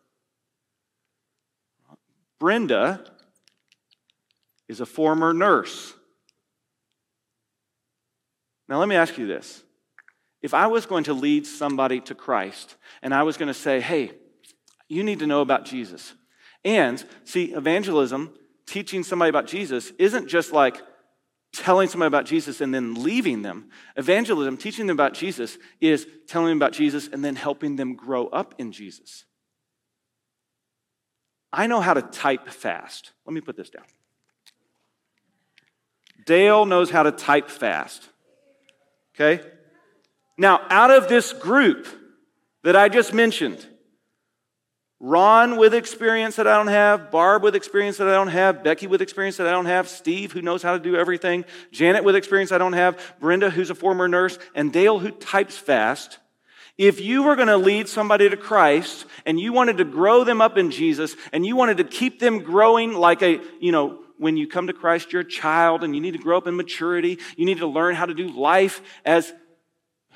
Brenda 2.39 3.05
is 4.69 4.81
a 4.81 4.87
former 4.87 5.33
nurse. 5.33 5.95
Now, 8.69 8.79
let 8.79 8.89
me 8.89 8.97
ask 8.97 9.17
you 9.17 9.27
this. 9.27 9.63
If 10.43 10.55
I 10.55 10.67
was 10.67 10.87
going 10.87 11.05
to 11.05 11.15
lead 11.15 11.47
somebody 11.47 12.01
to 12.03 12.15
Christ 12.15 12.77
and 13.03 13.13
I 13.13 13.23
was 13.23 13.37
going 13.37 13.49
to 13.49 13.55
say, 13.55 13.81
hey, 13.81 14.13
you 14.89 15.03
need 15.03 15.19
to 15.21 15.27
know 15.27 15.41
about 15.41 15.65
Jesus. 15.65 16.15
And 16.65 17.03
see, 17.25 17.53
evangelism, 17.53 18.35
teaching 18.67 19.03
somebody 19.03 19.31
about 19.31 19.47
Jesus, 19.47 19.93
isn't 19.99 20.29
just 20.29 20.53
like 20.53 20.81
telling 21.53 21.89
somebody 21.89 22.09
about 22.09 22.27
Jesus 22.27 22.61
and 22.61 22.75
then 22.75 23.03
leaving 23.03 23.43
them. 23.43 23.71
Evangelism, 23.97 24.57
teaching 24.57 24.87
them 24.87 24.97
about 24.97 25.15
Jesus, 25.15 25.59
is 25.81 26.07
telling 26.27 26.49
them 26.49 26.59
about 26.59 26.73
Jesus 26.73 27.09
and 27.09 27.25
then 27.25 27.37
helping 27.37 27.77
them 27.77 27.95
grow 27.95 28.27
up 28.29 28.55
in 28.59 28.71
Jesus. 28.71 29.25
I 31.53 31.67
know 31.67 31.81
how 31.81 31.95
to 31.95 32.03
type 32.03 32.49
fast. 32.51 33.13
Let 33.25 33.33
me 33.33 33.41
put 33.41 33.57
this 33.57 33.71
down. 33.71 33.85
Dale 36.29 36.67
knows 36.67 36.91
how 36.91 37.05
to 37.05 37.11
type 37.11 37.49
fast. 37.49 38.07
Okay? 39.15 39.43
Now, 40.37 40.61
out 40.69 40.91
of 40.91 41.09
this 41.09 41.33
group 41.33 41.89
that 42.65 42.77
I 42.77 42.91
just 42.91 43.15
mentioned, 43.15 43.67
Ron 45.01 45.57
with 45.57 45.73
experience 45.73 46.37
that 46.37 46.47
I 46.47 46.55
don't 46.59 46.67
have, 46.67 47.11
Barb 47.11 47.43
with 47.43 47.57
experience 47.57 47.97
that 47.97 48.09
I 48.09 48.13
don't 48.13 48.29
have, 48.29 48.63
Becky 48.63 48.87
with 48.87 49.01
experience 49.01 49.39
that 49.39 49.47
I 49.47 49.53
don't 49.53 49.65
have, 49.65 49.89
Steve 49.89 50.33
who 50.33 50.43
knows 50.43 50.63
how 50.63 50.75
to 50.75 50.79
do 50.79 50.97
everything, 50.97 51.47
Janet 51.73 52.05
with 52.05 52.15
experience 52.15 52.53
I 52.53 52.59
don't 52.59 52.75
have, 52.75 53.01
Brenda 53.19 53.49
who's 53.49 53.71
a 53.71 53.75
former 53.75 54.07
nurse, 54.07 54.39
and 54.55 54.71
Dale 54.71 54.99
who 54.99 55.11
types 55.11 55.57
fast. 55.57 56.19
If 56.79 57.01
you 57.01 57.25
were 57.25 57.35
going 57.35 57.49
to 57.49 57.57
lead 57.57 57.89
somebody 57.89 58.31
to 58.31 58.37
Christ 58.37 59.05
and 59.27 59.39
you 59.39 59.53
wanted 59.53 59.79
to 59.79 59.85
grow 59.85 60.23
them 60.23 60.41
up 60.41 60.57
in 60.57 60.71
Jesus 60.71 61.17
and 61.33 61.45
you 61.45 61.57
wanted 61.57 61.79
to 61.79 61.85
keep 61.85 62.21
them 62.21 62.39
growing 62.39 62.95
like 62.95 63.21
a, 63.21 63.41
you 63.61 63.73
know, 63.73 63.99
when 64.17 64.37
you 64.37 64.47
come 64.47 64.69
to 64.69 64.73
Christ, 64.73 65.13
you're 65.13 65.23
a 65.23 65.29
child 65.29 65.83
and 65.83 65.95
you 65.95 66.01
need 66.01 66.13
to 66.13 66.19
grow 66.19 66.39
up 66.39 66.47
in 66.47 66.57
maturity. 66.57 67.19
You 67.37 67.47
need 67.47 67.59
to 67.59 67.67
learn 67.67 67.97
how 67.97 68.07
to 68.07 68.15
do 68.15 68.29
life 68.29 68.81
as 69.05 69.33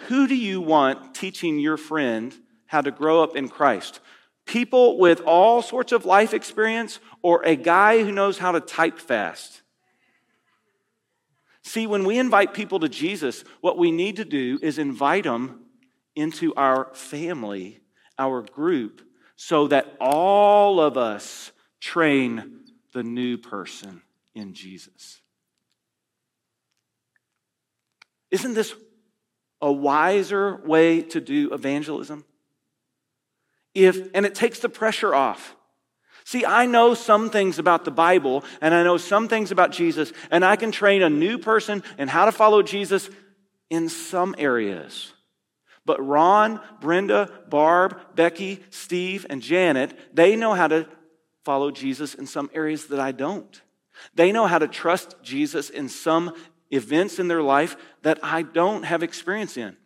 who 0.07 0.29
do 0.29 0.37
you 0.37 0.61
want 0.61 1.17
teaching 1.17 1.59
your 1.59 1.77
friend 1.77 2.33
how 2.67 2.81
to 2.81 2.93
grow 2.93 3.25
up 3.25 3.37
in 3.37 3.49
Christ? 3.49 3.99
People 4.47 4.99
with 4.99 5.21
all 5.23 5.63
sorts 5.63 5.91
of 5.91 6.05
life 6.05 6.33
experience 6.33 7.01
or 7.23 7.43
a 7.45 7.57
guy 7.57 8.03
who 8.05 8.13
knows 8.13 8.39
how 8.39 8.53
to 8.53 8.61
type 8.61 9.01
fast? 9.01 9.63
See, 11.63 11.87
when 11.87 12.05
we 12.05 12.19
invite 12.19 12.55
people 12.55 12.81
to 12.81 12.89
Jesus, 12.89 13.45
what 13.61 13.79
we 13.79 13.91
need 13.93 14.17
to 14.17 14.25
do 14.25 14.59
is 14.63 14.79
invite 14.79 15.25
them 15.25 15.62
into 16.15 16.55
our 16.55 16.93
family, 16.95 17.81
our 18.19 18.43
group, 18.43 19.03
so 19.37 19.69
that 19.69 19.97
all 20.01 20.81
of 20.81 20.97
us 20.97 21.53
train 21.81 22.61
the 22.93 23.03
new 23.03 23.37
person 23.37 24.03
in 24.35 24.55
Jesus. 24.55 25.21
Isn't 28.31 28.55
this 28.55 28.75
a 29.61 29.71
wiser 29.71 30.57
way 30.65 31.03
to 31.03 31.21
do 31.21 31.53
evangelism? 31.53 32.25
If, 33.75 34.09
and 34.15 34.27
it 34.27 34.35
takes 34.35 34.59
the 34.59 34.69
pressure 34.69 35.15
off. 35.15 35.57
See, 36.25 36.45
I 36.45 36.67
know 36.67 36.95
some 36.95 37.31
things 37.31 37.59
about 37.59 37.85
the 37.85 37.91
Bible 37.91 38.45
and 38.61 38.75
I 38.75 38.83
know 38.85 38.97
some 38.97 39.29
things 39.29 39.51
about 39.51 39.73
Jesus, 39.73 40.13
and 40.31 40.45
I 40.45 40.57
can 40.57 40.71
train 40.71 41.03
a 41.03 41.11
new 41.11 41.39
person 41.39 41.83
in 41.99 42.09
how 42.09 42.27
to 42.27 42.33
follow 42.33 42.63
Jesus 42.63 43.11
in 43.71 43.89
some 43.89 44.35
areas. 44.39 45.12
But 45.85 46.05
Ron, 46.05 46.61
Brenda, 46.81 47.31
Barb, 47.49 47.99
Becky, 48.15 48.63
Steve, 48.71 49.27
and 49.29 49.43
Janet, 49.43 49.99
they 50.15 50.37
know 50.37 50.55
how 50.55 50.69
to 50.69 50.87
follow 51.45 51.71
Jesus 51.71 52.15
in 52.15 52.27
some 52.27 52.51
areas 52.55 52.87
that 52.87 53.01
I 53.01 53.13
don't. 53.13 53.61
They 54.15 54.33
know 54.33 54.47
how 54.47 54.59
to 54.59 54.69
trust 54.69 55.17
Jesus 55.23 55.71
in 55.71 55.89
some 55.89 56.35
events 56.71 57.19
in 57.19 57.29
their 57.29 57.43
life 57.43 57.77
that 58.03 58.21
I 58.23 58.43
don't 58.43 58.85
have 58.85 59.03
experience 59.03 59.57
in. 59.57 59.77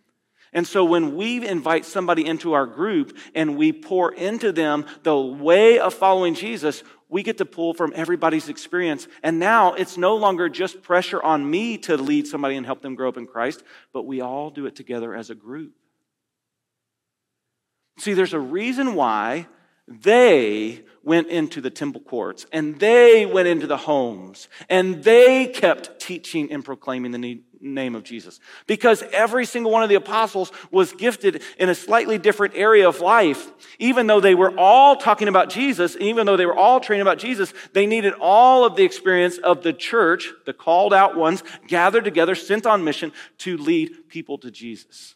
And 0.53 0.67
so 0.67 0.85
when 0.85 1.17
we 1.17 1.47
invite 1.47 1.85
somebody 1.85 2.25
into 2.25 2.53
our 2.53 2.67
group 2.67 3.17
and 3.35 3.57
we 3.57 3.73
pour 3.73 4.13
into 4.13 4.53
them 4.53 4.87
the 5.03 5.17
way 5.19 5.79
of 5.79 5.93
following 5.93 6.35
Jesus, 6.35 6.83
we 7.09 7.23
get 7.23 7.39
to 7.39 7.45
pull 7.45 7.75
from 7.75 7.93
everybody's 7.95 8.49
experience. 8.49 9.07
And 9.23 9.39
now 9.39 9.75
it's 9.75 9.97
no 9.97 10.17
longer 10.17 10.49
just 10.49 10.83
pressure 10.83 11.23
on 11.23 11.49
me 11.49 11.79
to 11.79 11.97
lead 11.97 12.27
somebody 12.27 12.57
and 12.57 12.65
help 12.65 12.81
them 12.81 12.95
grow 12.95 13.09
up 13.09 13.17
in 13.17 13.27
Christ, 13.27 13.63
but 13.93 14.07
we 14.07 14.21
all 14.21 14.51
do 14.51 14.67
it 14.67 14.77
together 14.77 15.15
as 15.15 15.31
a 15.31 15.35
group. 15.35 15.75
See, 17.99 18.13
there's 18.13 18.35
a 18.35 18.41
reason 18.41 18.95
why 18.95 19.47
they 19.89 20.83
went 21.03 21.29
into 21.29 21.61
the 21.61 21.71
temple 21.71 22.01
courts 22.01 22.47
and 22.53 22.79
they 22.81 23.25
went 23.25 23.47
into 23.47 23.67
the 23.67 23.77
homes 23.77 24.49
and 24.69 25.05
they 25.05 25.47
kept 25.47 26.01
teaching 26.01 26.51
and 26.51 26.65
proclaiming 26.65 27.13
the 27.13 27.41
name 27.61 27.95
of 27.95 28.03
Jesus. 28.03 28.41
Because 28.67 29.03
every 29.13 29.47
single 29.47 29.71
one 29.71 29.83
of 29.83 29.89
the 29.89 29.95
apostles 29.95 30.51
was 30.71 30.93
gifted 30.93 31.43
in 31.59 31.69
a 31.69 31.75
slightly 31.75 32.19
different 32.19 32.55
area 32.57 32.89
of 32.89 33.01
life. 33.01 33.51
Even 33.79 34.07
though 34.07 34.21
they 34.21 34.35
were 34.35 34.59
all 34.59 34.97
talking 34.97 35.29
about 35.29 35.49
Jesus, 35.49 35.97
even 36.01 36.27
though 36.27 36.37
they 36.37 36.47
were 36.47 36.57
all 36.57 36.81
training 36.81 37.03
about 37.03 37.19
Jesus, 37.19 37.55
they 37.73 37.87
needed 37.87 38.15
all 38.21 38.65
of 38.65 38.77
the 38.77 38.85
experience 38.85 39.39
of 39.39 39.63
the 39.63 39.73
church, 39.73 40.33
the 40.45 40.53
called 40.53 40.93
out 40.93 41.17
ones, 41.17 41.43
gathered 41.69 42.05
together, 42.05 42.35
sent 42.35 42.67
on 42.67 42.85
mission 42.85 43.13
to 43.39 43.57
lead 43.57 44.09
people 44.09 44.39
to 44.39 44.51
Jesus. 44.51 45.16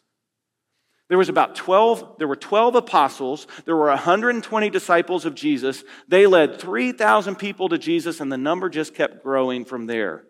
There 1.11 1.17
was 1.17 1.27
about 1.27 1.55
12, 1.55 2.19
there 2.19 2.27
were 2.29 2.37
12 2.37 2.75
apostles. 2.75 3.45
There 3.65 3.75
were 3.75 3.87
120 3.87 4.69
disciples 4.69 5.25
of 5.25 5.35
Jesus. 5.35 5.83
They 6.07 6.25
led 6.25 6.57
3,000 6.57 7.35
people 7.35 7.67
to 7.67 7.77
Jesus 7.77 8.21
and 8.21 8.31
the 8.31 8.37
number 8.37 8.69
just 8.69 8.95
kept 8.95 9.21
growing 9.21 9.65
from 9.65 9.87
there. 9.87 10.23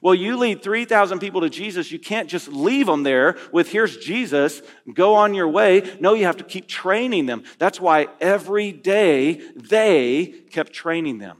Well, 0.00 0.14
you 0.14 0.36
lead 0.36 0.62
3,000 0.62 1.18
people 1.18 1.40
to 1.40 1.50
Jesus. 1.50 1.90
You 1.90 1.98
can't 1.98 2.28
just 2.28 2.46
leave 2.46 2.86
them 2.86 3.02
there 3.02 3.36
with, 3.52 3.72
here's 3.72 3.96
Jesus, 3.96 4.62
go 4.94 5.16
on 5.16 5.34
your 5.34 5.48
way. 5.48 5.82
No, 5.98 6.14
you 6.14 6.26
have 6.26 6.36
to 6.36 6.44
keep 6.44 6.68
training 6.68 7.26
them. 7.26 7.42
That's 7.58 7.80
why 7.80 8.06
every 8.20 8.70
day 8.70 9.40
they 9.56 10.26
kept 10.52 10.72
training 10.72 11.18
them. 11.18 11.38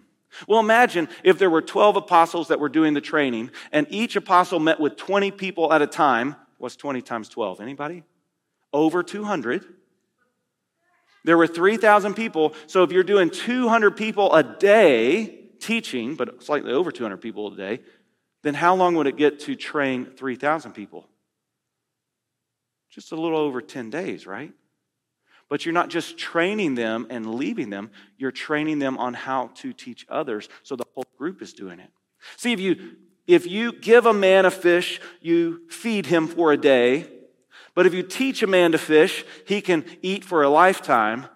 Well, 0.49 0.59
imagine 0.59 1.09
if 1.23 1.39
there 1.39 1.51
were 1.51 1.63
12 1.63 1.95
apostles 1.95 2.49
that 2.49 2.59
were 2.59 2.69
doing 2.69 2.95
the 2.95 3.01
training 3.01 3.53
and 3.71 3.87
each 3.91 4.17
apostle 4.17 4.59
met 4.59 4.81
with 4.81 4.97
20 4.97 5.31
people 5.31 5.73
at 5.73 5.83
a 5.83 5.87
time. 5.87 6.35
What's 6.57 6.75
20 6.75 7.01
times 7.01 7.29
12? 7.29 7.61
Anybody? 7.61 8.03
Over 8.73 9.03
200. 9.03 9.65
There 11.25 11.37
were 11.37 11.47
3,000 11.47 12.15
people. 12.15 12.55
So 12.67 12.83
if 12.85 12.93
you're 12.93 13.03
doing 13.03 13.31
200 13.31 13.97
people 13.97 14.35
a 14.35 14.43
day 14.43 15.51
teaching, 15.61 16.15
but 16.15 16.43
slightly 16.43 16.73
over 16.73 16.91
200 16.91 17.19
people 17.19 17.53
a 17.53 17.57
day, 17.57 17.81
then 18.43 18.55
how 18.55 18.75
long 18.75 18.95
would 18.95 19.07
it 19.07 19.17
get 19.17 19.41
to 19.41 19.57
train 19.57 20.07
3,000 20.07 20.73
people? 20.73 21.07
Just 22.91 23.13
a 23.13 23.17
little 23.17 23.39
over 23.39 23.61
10 23.61 23.91
days, 23.91 24.27
right? 24.27 24.53
But 25.49 25.65
you're 25.65 25.75
not 25.75 25.89
just 25.89 26.19
training 26.19 26.75
them 26.75 27.07
and 27.11 27.35
leaving 27.35 27.71
them, 27.71 27.91
you're 28.17 28.33
training 28.33 28.79
them 28.79 28.99
on 28.99 29.15
how 29.15 29.51
to 29.57 29.73
teach 29.73 30.07
others. 30.09 30.49
So 30.63 30.77
the 30.77 30.85
whole 30.95 31.07
group 31.17 31.43
is 31.43 31.53
doing 31.53 31.81
it. 31.81 31.91
See, 32.37 32.53
if 32.53 32.61
you 32.61 32.97
if 33.27 33.47
you 33.47 33.73
give 33.73 34.07
a 34.07 34.15
man 34.15 34.47
a 34.47 34.51
fish, 34.51 35.01
you 35.21 35.69
feed 35.69 36.07
him 36.07 36.27
for 36.27 36.51
a 36.51 36.57
day, 36.57 37.07
but 37.79 37.87
if 37.87 37.95
you 37.95 38.03
teach 38.03 38.43
a 38.43 38.49
man 38.49 38.73
to 38.73 38.79
fish, 38.79 39.25
he 39.47 39.61
can 39.61 39.85
eat 40.03 40.25
for 40.25 40.43
a 40.43 40.49
lifetime. 40.49 41.29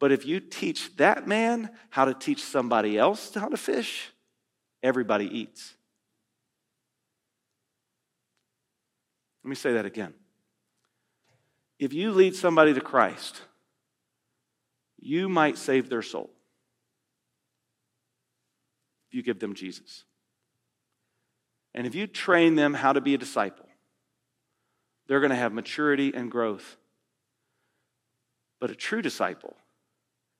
But 0.00 0.12
if 0.12 0.24
you 0.24 0.40
teach 0.40 0.96
that 0.96 1.28
man 1.28 1.68
how 1.90 2.06
to 2.06 2.14
teach 2.14 2.42
somebody 2.42 2.96
else 2.96 3.34
how 3.34 3.50
to 3.50 3.58
fish, 3.58 4.08
everybody 4.82 5.26
eats. 5.26 5.74
Let 9.44 9.50
me 9.50 9.56
say 9.56 9.74
that 9.74 9.84
again. 9.84 10.14
If 11.78 11.92
you 11.92 12.12
lead 12.12 12.34
somebody 12.34 12.72
to 12.72 12.80
Christ, 12.80 13.42
you 14.98 15.28
might 15.28 15.58
save 15.58 15.90
their 15.90 16.00
soul 16.00 16.30
if 19.08 19.14
you 19.14 19.22
give 19.22 19.38
them 19.38 19.52
Jesus. 19.52 20.04
And 21.74 21.86
if 21.86 21.94
you 21.94 22.06
train 22.06 22.54
them 22.54 22.72
how 22.72 22.94
to 22.94 23.02
be 23.02 23.12
a 23.12 23.18
disciple, 23.18 23.63
they're 25.06 25.20
going 25.20 25.30
to 25.30 25.36
have 25.36 25.52
maturity 25.52 26.12
and 26.14 26.30
growth. 26.30 26.76
But 28.60 28.70
a 28.70 28.74
true 28.74 29.02
disciple 29.02 29.56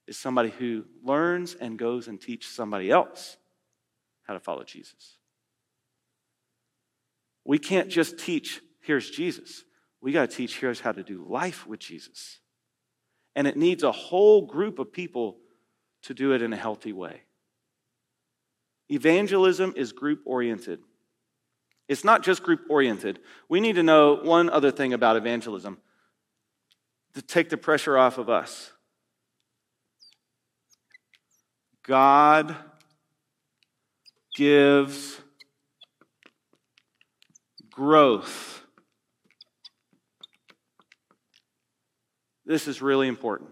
is 0.06 0.16
somebody 0.16 0.50
who 0.50 0.84
learns 1.02 1.54
and 1.54 1.78
goes 1.78 2.08
and 2.08 2.20
teaches 2.20 2.50
somebody 2.50 2.90
else 2.90 3.36
how 4.22 4.34
to 4.34 4.40
follow 4.40 4.64
Jesus. 4.64 5.18
We 7.44 7.58
can't 7.58 7.90
just 7.90 8.18
teach, 8.18 8.60
here's 8.80 9.10
Jesus. 9.10 9.64
We 10.00 10.12
got 10.12 10.30
to 10.30 10.36
teach, 10.36 10.58
here's 10.58 10.80
how 10.80 10.92
to 10.92 11.02
do 11.02 11.26
life 11.28 11.66
with 11.66 11.80
Jesus. 11.80 12.40
And 13.36 13.46
it 13.46 13.56
needs 13.56 13.82
a 13.82 13.92
whole 13.92 14.46
group 14.46 14.78
of 14.78 14.92
people 14.92 15.36
to 16.02 16.14
do 16.14 16.32
it 16.32 16.42
in 16.42 16.52
a 16.52 16.56
healthy 16.56 16.92
way. 16.92 17.22
Evangelism 18.90 19.74
is 19.76 19.92
group 19.92 20.20
oriented. 20.24 20.80
It's 21.88 22.04
not 22.04 22.22
just 22.22 22.42
group 22.42 22.62
oriented. 22.68 23.20
We 23.48 23.60
need 23.60 23.76
to 23.76 23.82
know 23.82 24.14
one 24.14 24.48
other 24.48 24.70
thing 24.70 24.92
about 24.92 25.16
evangelism 25.16 25.78
to 27.14 27.22
take 27.22 27.50
the 27.50 27.56
pressure 27.56 27.96
off 27.96 28.18
of 28.18 28.28
us. 28.28 28.72
God 31.86 32.56
gives 34.34 35.20
growth. 37.70 38.62
This 42.46 42.68
is 42.68 42.82
really 42.82 43.08
important. 43.08 43.50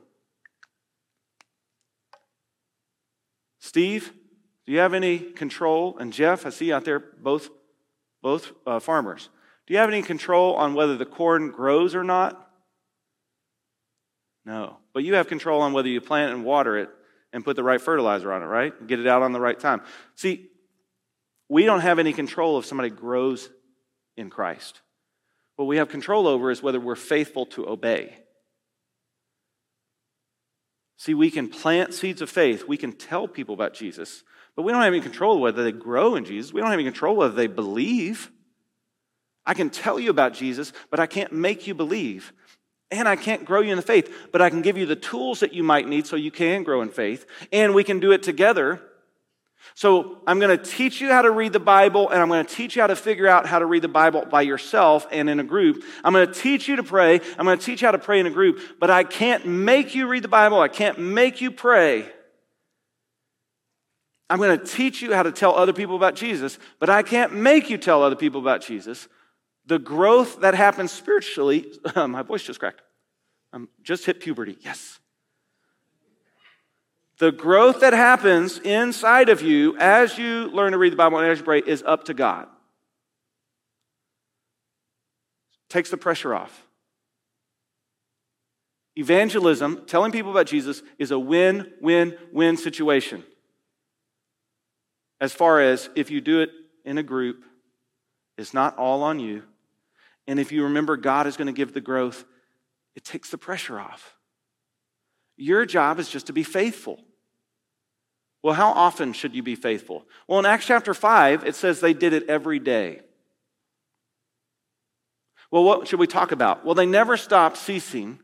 Steve, 3.58 4.12
do 4.66 4.72
you 4.72 4.78
have 4.78 4.94
any 4.94 5.18
control? 5.18 5.96
And 5.98 6.12
Jeff, 6.12 6.44
I 6.44 6.50
see 6.50 6.72
out 6.72 6.84
there 6.84 6.98
both, 6.98 7.48
both 8.22 8.52
uh, 8.66 8.80
farmers. 8.80 9.28
Do 9.66 9.74
you 9.74 9.80
have 9.80 9.90
any 9.90 10.02
control 10.02 10.54
on 10.54 10.74
whether 10.74 10.96
the 10.96 11.06
corn 11.06 11.50
grows 11.50 11.94
or 11.94 12.04
not? 12.04 12.48
No. 14.44 14.78
But 14.92 15.04
you 15.04 15.14
have 15.14 15.28
control 15.28 15.60
on 15.60 15.72
whether 15.72 15.88
you 15.88 16.00
plant 16.00 16.32
and 16.32 16.44
water 16.44 16.76
it 16.76 16.90
and 17.32 17.44
put 17.44 17.56
the 17.56 17.62
right 17.62 17.80
fertilizer 17.80 18.32
on 18.32 18.42
it, 18.42 18.46
right? 18.46 18.86
Get 18.86 19.00
it 19.00 19.06
out 19.06 19.22
on 19.22 19.32
the 19.32 19.40
right 19.40 19.58
time. 19.58 19.82
See, 20.16 20.48
we 21.48 21.64
don't 21.64 21.80
have 21.80 21.98
any 21.98 22.12
control 22.12 22.58
if 22.58 22.66
somebody 22.66 22.90
grows 22.90 23.50
in 24.16 24.30
Christ. 24.30 24.80
What 25.56 25.66
we 25.66 25.76
have 25.76 25.88
control 25.88 26.26
over 26.26 26.50
is 26.50 26.62
whether 26.62 26.80
we're 26.80 26.96
faithful 26.96 27.46
to 27.46 27.68
obey. 27.68 28.16
See, 30.96 31.14
we 31.14 31.30
can 31.30 31.48
plant 31.48 31.94
seeds 31.94 32.22
of 32.22 32.30
faith. 32.30 32.68
We 32.68 32.76
can 32.76 32.92
tell 32.92 33.26
people 33.26 33.54
about 33.54 33.74
Jesus, 33.74 34.22
but 34.56 34.62
we 34.62 34.72
don't 34.72 34.82
have 34.82 34.92
any 34.92 35.02
control 35.02 35.40
whether 35.40 35.64
they 35.64 35.72
grow 35.72 36.14
in 36.14 36.24
Jesus. 36.24 36.52
We 36.52 36.60
don't 36.60 36.70
have 36.70 36.78
any 36.78 36.84
control 36.84 37.16
whether 37.16 37.34
they 37.34 37.46
believe. 37.46 38.30
I 39.46 39.54
can 39.54 39.70
tell 39.70 39.98
you 39.98 40.10
about 40.10 40.34
Jesus, 40.34 40.72
but 40.90 41.00
I 41.00 41.06
can't 41.06 41.32
make 41.32 41.66
you 41.66 41.74
believe. 41.74 42.32
And 42.90 43.08
I 43.08 43.16
can't 43.16 43.44
grow 43.44 43.60
you 43.60 43.70
in 43.70 43.76
the 43.76 43.82
faith, 43.82 44.28
but 44.32 44.42
I 44.42 44.50
can 44.50 44.60
give 44.60 44.76
you 44.76 44.84
the 44.84 44.96
tools 44.96 45.40
that 45.40 45.54
you 45.54 45.62
might 45.62 45.88
need 45.88 46.06
so 46.06 46.14
you 46.14 46.30
can 46.30 46.62
grow 46.62 46.82
in 46.82 46.90
faith. 46.90 47.24
And 47.50 47.74
we 47.74 47.84
can 47.84 48.00
do 48.00 48.12
it 48.12 48.22
together. 48.22 48.82
So 49.74 50.18
I'm 50.26 50.38
going 50.38 50.56
to 50.56 50.62
teach 50.62 51.00
you 51.00 51.08
how 51.08 51.22
to 51.22 51.30
read 51.30 51.52
the 51.52 51.60
Bible, 51.60 52.10
and 52.10 52.20
I'm 52.20 52.28
going 52.28 52.44
to 52.44 52.54
teach 52.54 52.76
you 52.76 52.82
how 52.82 52.88
to 52.88 52.96
figure 52.96 53.26
out 53.26 53.46
how 53.46 53.60
to 53.60 53.66
read 53.66 53.82
the 53.82 53.88
Bible 53.88 54.26
by 54.26 54.42
yourself 54.42 55.06
and 55.10 55.30
in 55.30 55.40
a 55.40 55.44
group. 55.44 55.82
I'm 56.04 56.12
going 56.12 56.26
to 56.26 56.34
teach 56.34 56.68
you 56.68 56.76
to 56.76 56.82
pray. 56.82 57.20
I'm 57.38 57.46
going 57.46 57.58
to 57.58 57.64
teach 57.64 57.80
you 57.80 57.88
how 57.88 57.92
to 57.92 57.98
pray 57.98 58.20
in 58.20 58.26
a 58.26 58.30
group, 58.30 58.60
but 58.78 58.90
I 58.90 59.04
can't 59.04 59.46
make 59.46 59.94
you 59.94 60.06
read 60.08 60.24
the 60.24 60.28
Bible. 60.28 60.60
I 60.60 60.68
can't 60.68 60.98
make 60.98 61.40
you 61.40 61.50
pray. 61.50 62.10
I'm 64.32 64.38
going 64.38 64.58
to 64.58 64.64
teach 64.64 65.02
you 65.02 65.12
how 65.12 65.22
to 65.24 65.30
tell 65.30 65.54
other 65.54 65.74
people 65.74 65.94
about 65.94 66.14
Jesus, 66.14 66.58
but 66.78 66.88
I 66.88 67.02
can't 67.02 67.34
make 67.34 67.68
you 67.68 67.76
tell 67.76 68.02
other 68.02 68.16
people 68.16 68.40
about 68.40 68.62
Jesus. 68.62 69.06
The 69.66 69.78
growth 69.78 70.40
that 70.40 70.54
happens 70.54 70.90
spiritually, 70.90 71.66
my 71.96 72.22
voice 72.22 72.42
just 72.42 72.58
cracked. 72.58 72.80
I'm 73.52 73.68
just 73.82 74.06
hit 74.06 74.20
puberty. 74.20 74.56
Yes. 74.62 75.00
The 77.18 77.30
growth 77.30 77.80
that 77.80 77.92
happens 77.92 78.58
inside 78.60 79.28
of 79.28 79.42
you 79.42 79.76
as 79.76 80.16
you 80.16 80.46
learn 80.46 80.72
to 80.72 80.78
read 80.78 80.94
the 80.94 80.96
Bible 80.96 81.18
and 81.18 81.26
as 81.26 81.40
you 81.40 81.44
pray 81.44 81.58
is 81.58 81.82
up 81.82 82.04
to 82.04 82.14
God. 82.14 82.48
Takes 85.68 85.90
the 85.90 85.98
pressure 85.98 86.34
off. 86.34 86.66
Evangelism, 88.96 89.82
telling 89.86 90.10
people 90.10 90.30
about 90.30 90.46
Jesus, 90.46 90.82
is 90.98 91.10
a 91.10 91.18
win 91.18 91.70
win 91.82 92.16
win 92.32 92.56
situation. 92.56 93.24
As 95.22 95.32
far 95.32 95.60
as 95.60 95.88
if 95.94 96.10
you 96.10 96.20
do 96.20 96.40
it 96.40 96.50
in 96.84 96.98
a 96.98 97.02
group, 97.04 97.44
it's 98.36 98.52
not 98.52 98.76
all 98.76 99.04
on 99.04 99.20
you. 99.20 99.44
And 100.26 100.40
if 100.40 100.50
you 100.50 100.64
remember 100.64 100.96
God 100.96 101.28
is 101.28 101.36
going 101.36 101.46
to 101.46 101.52
give 101.52 101.72
the 101.72 101.80
growth, 101.80 102.24
it 102.96 103.04
takes 103.04 103.30
the 103.30 103.38
pressure 103.38 103.78
off. 103.78 104.16
Your 105.36 105.64
job 105.64 106.00
is 106.00 106.08
just 106.08 106.26
to 106.26 106.32
be 106.32 106.42
faithful. 106.42 106.98
Well, 108.42 108.54
how 108.54 108.72
often 108.72 109.12
should 109.12 109.36
you 109.36 109.44
be 109.44 109.54
faithful? 109.54 110.04
Well, 110.26 110.40
in 110.40 110.44
Acts 110.44 110.66
chapter 110.66 110.92
5, 110.92 111.44
it 111.44 111.54
says 111.54 111.78
they 111.78 111.94
did 111.94 112.12
it 112.12 112.28
every 112.28 112.58
day. 112.58 113.02
Well, 115.52 115.62
what 115.62 115.86
should 115.86 116.00
we 116.00 116.08
talk 116.08 116.32
about? 116.32 116.64
Well, 116.64 116.74
they 116.74 116.86
never 116.86 117.16
stopped 117.16 117.58
ceasing 117.58 118.18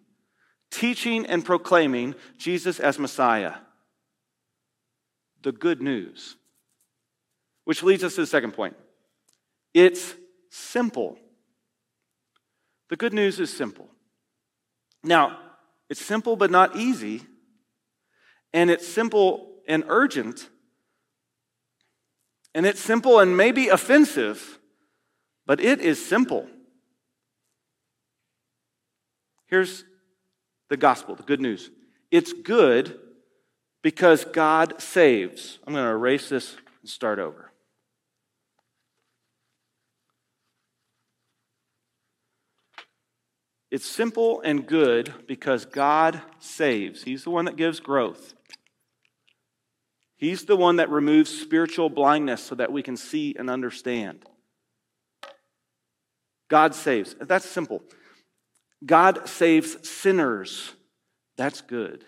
teaching 0.71 1.27
and 1.27 1.45
proclaiming 1.45 2.17
Jesus 2.37 2.81
as 2.81 2.99
Messiah. 2.99 3.55
The 5.43 5.53
good 5.53 5.81
news. 5.81 6.37
Which 7.69 7.83
leads 7.83 8.03
us 8.03 8.15
to 8.15 8.23
the 8.23 8.27
second 8.27 8.53
point. 8.53 8.75
It's 9.75 10.15
simple. 10.49 11.19
The 12.89 12.97
good 12.97 13.13
news 13.13 13.39
is 13.41 13.55
simple. 13.55 13.91
Now, 15.05 15.39
it's 15.91 16.03
simple 16.03 16.35
but 16.35 16.51
not 16.51 16.77
easy, 16.77 17.21
and 18.55 18.71
it's 18.71 18.89
simple 18.89 19.61
and 19.69 19.85
urgent, 19.89 20.49
and 22.55 22.65
it's 22.65 22.81
simple 22.81 23.21
and 23.21 23.37
maybe 23.37 23.69
offensive, 23.69 24.59
but 25.45 25.61
it 25.61 25.83
is 25.83 26.03
simple. 26.03 26.49
Here's 29.45 29.85
the 30.71 30.79
gospel, 30.79 31.17
the 31.17 31.23
good 31.23 31.43
news. 31.43 31.69
It's 32.11 32.33
good 32.33 32.99
because 33.83 34.25
God 34.25 34.81
saves. 34.81 35.59
I'm 35.67 35.75
going 35.75 35.85
to 35.85 35.91
erase 35.91 36.31
this 36.31 36.57
and 36.81 36.89
start 36.89 37.19
over. 37.19 37.53
It's 43.71 43.87
simple 43.87 44.41
and 44.41 44.67
good 44.67 45.13
because 45.27 45.67
God 45.67 46.23
saves. 46.39 47.03
He's 47.03 47.25
the 47.25 47.31
one 47.31 47.45
that 47.45 47.57
gives 47.57 47.81
growth. 47.81 48.35
He's 50.17 50.47
the 50.47 50.57
one 50.57 50.77
that 50.77 50.91
removes 50.91 51.31
spiritual 51.31 51.91
blindness 51.91 52.43
so 52.43 52.55
that 52.55 52.73
we 52.73 52.83
can 52.83 52.97
see 52.97 53.37
and 53.39 53.49
understand. 53.51 54.25
God 56.49 56.75
saves. 56.75 57.15
That's 57.21 57.49
simple. 57.49 57.83
God 58.85 59.29
saves 59.29 59.89
sinners. 59.89 60.73
That's 61.37 61.61
good. 61.61 62.05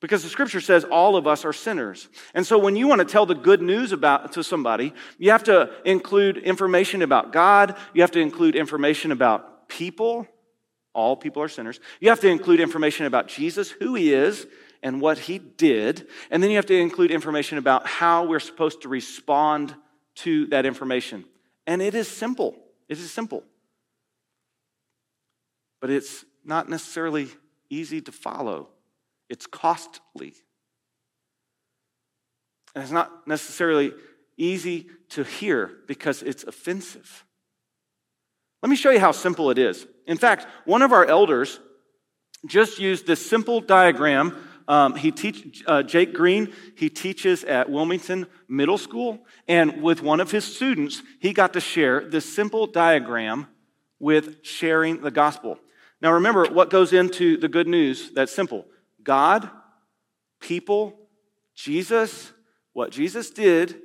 Because 0.00 0.22
the 0.22 0.28
scripture 0.28 0.60
says 0.60 0.84
all 0.84 1.16
of 1.16 1.26
us 1.26 1.46
are 1.46 1.52
sinners. 1.52 2.08
And 2.34 2.46
so 2.46 2.58
when 2.58 2.76
you 2.76 2.88
want 2.88 2.98
to 2.98 3.06
tell 3.06 3.24
the 3.24 3.34
good 3.34 3.62
news 3.62 3.92
about 3.92 4.32
to 4.32 4.44
somebody, 4.44 4.92
you 5.16 5.30
have 5.30 5.44
to 5.44 5.70
include 5.86 6.36
information 6.38 7.00
about 7.00 7.32
God, 7.32 7.76
you 7.94 8.02
have 8.02 8.10
to 8.10 8.20
include 8.20 8.56
information 8.56 9.12
about 9.12 9.53
people. 9.68 10.26
All 10.92 11.16
people 11.16 11.42
are 11.42 11.48
sinners. 11.48 11.80
You 12.00 12.10
have 12.10 12.20
to 12.20 12.28
include 12.28 12.60
information 12.60 13.06
about 13.06 13.28
Jesus, 13.28 13.70
who 13.70 13.94
he 13.94 14.12
is, 14.12 14.46
and 14.82 15.00
what 15.00 15.18
he 15.18 15.38
did. 15.38 16.06
And 16.30 16.42
then 16.42 16.50
you 16.50 16.56
have 16.56 16.66
to 16.66 16.78
include 16.78 17.10
information 17.10 17.58
about 17.58 17.86
how 17.86 18.26
we're 18.26 18.38
supposed 18.38 18.82
to 18.82 18.88
respond 18.88 19.74
to 20.16 20.46
that 20.46 20.66
information. 20.66 21.24
And 21.66 21.82
it 21.82 21.94
is 21.94 22.06
simple. 22.06 22.54
It 22.88 22.98
is 22.98 23.10
simple. 23.10 23.42
But 25.80 25.90
it's 25.90 26.24
not 26.44 26.68
necessarily 26.68 27.28
easy 27.70 28.00
to 28.02 28.12
follow, 28.12 28.68
it's 29.28 29.46
costly. 29.46 30.34
And 32.74 32.82
it's 32.82 32.92
not 32.92 33.26
necessarily 33.26 33.92
easy 34.36 34.88
to 35.10 35.22
hear 35.22 35.70
because 35.86 36.22
it's 36.22 36.44
offensive. 36.44 37.24
Let 38.64 38.70
me 38.70 38.76
show 38.76 38.88
you 38.88 38.98
how 38.98 39.12
simple 39.12 39.50
it 39.50 39.58
is. 39.58 39.86
In 40.06 40.16
fact, 40.16 40.46
one 40.64 40.80
of 40.80 40.90
our 40.90 41.04
elders 41.04 41.60
just 42.46 42.78
used 42.78 43.06
this 43.06 43.24
simple 43.24 43.60
diagram 43.60 44.34
um, 44.66 44.94
he 44.96 45.10
teach, 45.10 45.62
uh, 45.66 45.82
Jake 45.82 46.14
Green, 46.14 46.50
he 46.74 46.88
teaches 46.88 47.44
at 47.44 47.68
Wilmington 47.68 48.26
Middle 48.48 48.78
School. 48.78 49.18
And 49.46 49.82
with 49.82 50.00
one 50.00 50.18
of 50.18 50.30
his 50.30 50.46
students, 50.46 51.02
he 51.20 51.34
got 51.34 51.52
to 51.52 51.60
share 51.60 52.08
this 52.08 52.24
simple 52.34 52.66
diagram 52.66 53.48
with 53.98 54.42
sharing 54.42 55.02
the 55.02 55.10
gospel. 55.10 55.58
Now, 56.00 56.12
remember 56.12 56.46
what 56.46 56.70
goes 56.70 56.94
into 56.94 57.36
the 57.36 57.48
good 57.48 57.68
news 57.68 58.12
that's 58.14 58.34
simple 58.34 58.64
God, 59.02 59.50
people, 60.40 60.98
Jesus, 61.54 62.32
what 62.72 62.92
Jesus 62.92 63.28
did, 63.28 63.76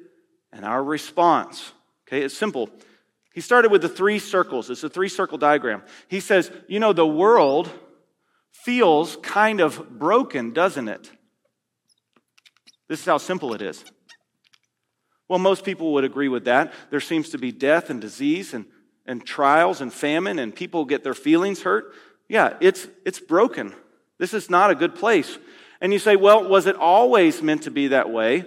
and 0.53 0.63
our 0.63 0.81
response. 0.81 1.73
Okay, 2.07 2.21
it's 2.23 2.37
simple. 2.37 2.69
He 3.33 3.41
started 3.41 3.71
with 3.71 3.81
the 3.81 3.89
three 3.89 4.19
circles. 4.19 4.69
It's 4.69 4.83
a 4.83 4.89
three 4.89 5.09
circle 5.09 5.37
diagram. 5.37 5.83
He 6.07 6.19
says, 6.19 6.51
you 6.67 6.79
know, 6.79 6.93
the 6.93 7.07
world 7.07 7.71
feels 8.51 9.17
kind 9.17 9.61
of 9.61 9.99
broken, 9.99 10.51
doesn't 10.51 10.87
it? 10.87 11.11
This 12.87 13.01
is 13.01 13.05
how 13.05 13.19
simple 13.19 13.53
it 13.53 13.61
is. 13.61 13.83
Well, 15.27 15.39
most 15.39 15.63
people 15.63 15.93
would 15.93 16.03
agree 16.03 16.27
with 16.27 16.45
that. 16.45 16.73
There 16.89 16.99
seems 16.99 17.29
to 17.29 17.37
be 17.37 17.51
death 17.51 17.91
and 17.91 18.01
disease 18.01 18.53
and, 18.55 18.65
and 19.05 19.23
trials 19.23 19.79
and 19.79 19.93
famine, 19.93 20.39
and 20.39 20.55
people 20.55 20.85
get 20.85 21.03
their 21.03 21.13
feelings 21.13 21.61
hurt. 21.61 21.93
Yeah, 22.27 22.57
it's, 22.59 22.87
it's 23.05 23.19
broken. 23.19 23.75
This 24.17 24.33
is 24.33 24.49
not 24.49 24.71
a 24.71 24.75
good 24.75 24.95
place. 24.95 25.37
And 25.81 25.93
you 25.93 25.99
say, 25.99 26.15
well, 26.15 26.49
was 26.49 26.65
it 26.65 26.75
always 26.75 27.43
meant 27.43 27.63
to 27.63 27.71
be 27.71 27.89
that 27.89 28.09
way? 28.09 28.45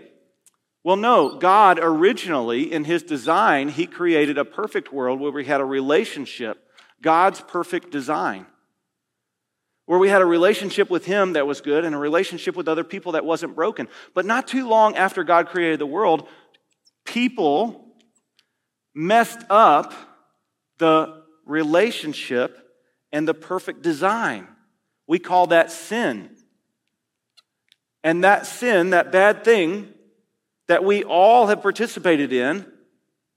Well, 0.84 0.96
no. 0.96 1.36
God 1.36 1.78
originally, 1.80 2.72
in 2.72 2.84
his 2.84 3.02
design, 3.02 3.68
he 3.68 3.86
created 3.86 4.38
a 4.38 4.44
perfect 4.44 4.92
world 4.92 5.20
where 5.20 5.30
we 5.30 5.44
had 5.44 5.60
a 5.60 5.64
relationship, 5.64 6.58
God's 7.00 7.40
perfect 7.40 7.90
design, 7.90 8.46
where 9.86 9.98
we 9.98 10.08
had 10.08 10.22
a 10.22 10.26
relationship 10.26 10.90
with 10.90 11.04
him 11.04 11.34
that 11.34 11.46
was 11.46 11.60
good 11.60 11.84
and 11.84 11.94
a 11.94 11.98
relationship 11.98 12.56
with 12.56 12.68
other 12.68 12.84
people 12.84 13.12
that 13.12 13.24
wasn't 13.24 13.54
broken. 13.54 13.88
But 14.14 14.26
not 14.26 14.48
too 14.48 14.68
long 14.68 14.96
after 14.96 15.22
God 15.22 15.48
created 15.48 15.78
the 15.78 15.86
world, 15.86 16.28
people 17.04 17.94
messed 18.94 19.40
up 19.48 19.94
the 20.78 21.22
relationship 21.46 22.58
and 23.12 23.26
the 23.26 23.34
perfect 23.34 23.82
design. 23.82 24.48
We 25.06 25.20
call 25.20 25.48
that 25.48 25.70
sin. 25.70 26.30
And 28.02 28.24
that 28.24 28.46
sin, 28.46 28.90
that 28.90 29.12
bad 29.12 29.44
thing 29.44 29.91
that 30.68 30.84
we 30.84 31.04
all 31.04 31.46
have 31.46 31.62
participated 31.62 32.32
in, 32.32 32.66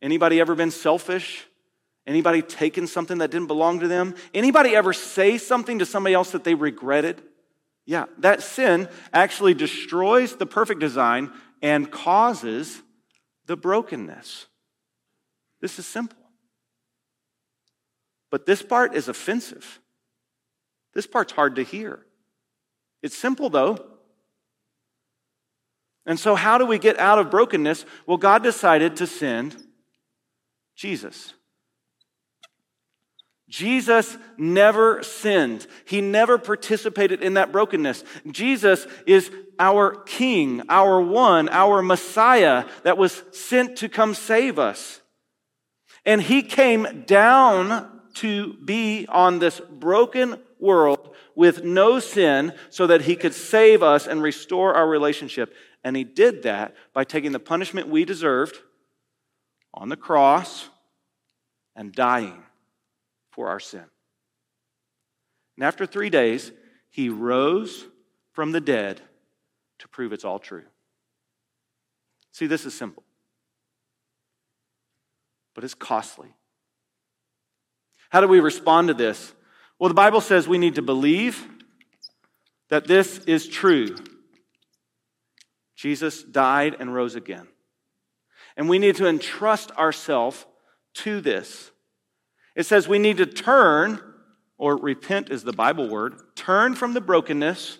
anybody 0.01 0.39
ever 0.39 0.55
been 0.55 0.71
selfish? 0.71 1.45
Anybody 2.07 2.41
taken 2.41 2.85
something 2.85 3.17
that 3.17 3.31
didn't 3.31 3.47
belong 3.47 3.79
to 3.79 3.87
them? 3.87 4.15
Anybody 4.33 4.75
ever 4.75 4.93
say 4.93 5.37
something 5.37 5.79
to 5.79 5.85
somebody 5.85 6.13
else 6.13 6.31
that 6.31 6.43
they 6.43 6.53
regretted? 6.53 7.21
Yeah, 7.85 8.05
that 8.19 8.43
sin 8.43 8.89
actually 9.13 9.53
destroys 9.53 10.35
the 10.35 10.45
perfect 10.45 10.79
design 10.79 11.31
and 11.61 11.91
causes 11.91 12.81
the 13.47 13.57
brokenness. 13.57 14.45
This 15.61 15.79
is 15.79 15.85
simple. 15.85 16.17
But 18.29 18.45
this 18.45 18.61
part 18.61 18.95
is 18.95 19.07
offensive. 19.07 19.79
This 20.93 21.07
part's 21.07 21.31
hard 21.31 21.55
to 21.55 21.63
hear. 21.63 22.05
It's 23.01 23.17
simple, 23.17 23.49
though. 23.49 23.77
And 26.05 26.19
so, 26.19 26.35
how 26.35 26.57
do 26.57 26.65
we 26.65 26.77
get 26.77 26.99
out 26.99 27.19
of 27.19 27.31
brokenness? 27.31 27.85
Well, 28.05 28.17
God 28.17 28.43
decided 28.43 28.97
to 28.97 29.07
send 29.07 29.55
Jesus. 30.75 31.33
Jesus 33.47 34.17
never 34.37 35.03
sinned. 35.03 35.67
He 35.85 36.01
never 36.01 36.37
participated 36.37 37.21
in 37.21 37.35
that 37.35 37.51
brokenness. 37.51 38.03
Jesus 38.31 38.87
is 39.05 39.31
our 39.59 39.95
King, 39.95 40.63
our 40.67 40.99
one, 40.99 41.47
our 41.49 41.81
Messiah 41.81 42.65
that 42.83 42.97
was 42.97 43.23
sent 43.31 43.77
to 43.77 43.89
come 43.89 44.13
save 44.13 44.59
us. 44.59 44.99
And 46.05 46.21
He 46.21 46.41
came 46.41 47.03
down 47.05 47.91
to 48.15 48.53
be 48.53 49.05
on 49.07 49.39
this 49.39 49.59
broken 49.59 50.39
world 50.59 51.15
with 51.35 51.63
no 51.63 51.99
sin 51.99 52.53
so 52.69 52.87
that 52.87 53.01
He 53.01 53.15
could 53.15 53.33
save 53.33 53.83
us 53.83 54.07
and 54.07 54.21
restore 54.21 54.73
our 54.73 54.87
relationship. 54.87 55.53
And 55.85 55.95
He 55.95 56.03
did 56.03 56.43
that 56.43 56.75
by 56.91 57.05
taking 57.05 57.31
the 57.31 57.39
punishment 57.39 57.87
we 57.87 58.03
deserved 58.03 58.57
on 59.73 59.87
the 59.87 59.95
cross 59.95 60.67
and 61.75 61.93
dying 61.93 62.43
for 63.31 63.49
our 63.49 63.59
sin. 63.59 63.85
And 65.55 65.63
after 65.63 65.85
three 65.85 66.09
days, 66.09 66.51
he 66.89 67.09
rose 67.09 67.85
from 68.31 68.51
the 68.51 68.61
dead 68.61 69.01
to 69.79 69.87
prove 69.87 70.13
it's 70.13 70.25
all 70.25 70.39
true. 70.39 70.63
See, 72.31 72.47
this 72.47 72.65
is 72.65 72.73
simple, 72.73 73.03
but 75.53 75.63
it's 75.63 75.73
costly. 75.73 76.33
How 78.09 78.21
do 78.21 78.27
we 78.27 78.39
respond 78.39 78.87
to 78.89 78.93
this? 78.93 79.33
Well, 79.79 79.89
the 79.89 79.93
Bible 79.93 80.21
says 80.21 80.47
we 80.47 80.57
need 80.57 80.75
to 80.75 80.81
believe 80.81 81.45
that 82.69 82.87
this 82.87 83.19
is 83.19 83.47
true. 83.47 83.95
Jesus 85.75 86.23
died 86.23 86.75
and 86.79 86.93
rose 86.93 87.15
again. 87.15 87.47
And 88.57 88.69
we 88.69 88.79
need 88.79 88.95
to 88.97 89.07
entrust 89.07 89.71
ourselves 89.71 90.45
to 90.95 91.21
this. 91.21 91.71
It 92.55 92.65
says 92.65 92.87
we 92.87 92.99
need 92.99 93.17
to 93.17 93.25
turn, 93.25 93.99
or 94.57 94.77
repent 94.77 95.29
is 95.29 95.43
the 95.43 95.53
Bible 95.53 95.89
word, 95.89 96.15
turn 96.35 96.75
from 96.75 96.93
the 96.93 97.01
brokenness 97.01 97.77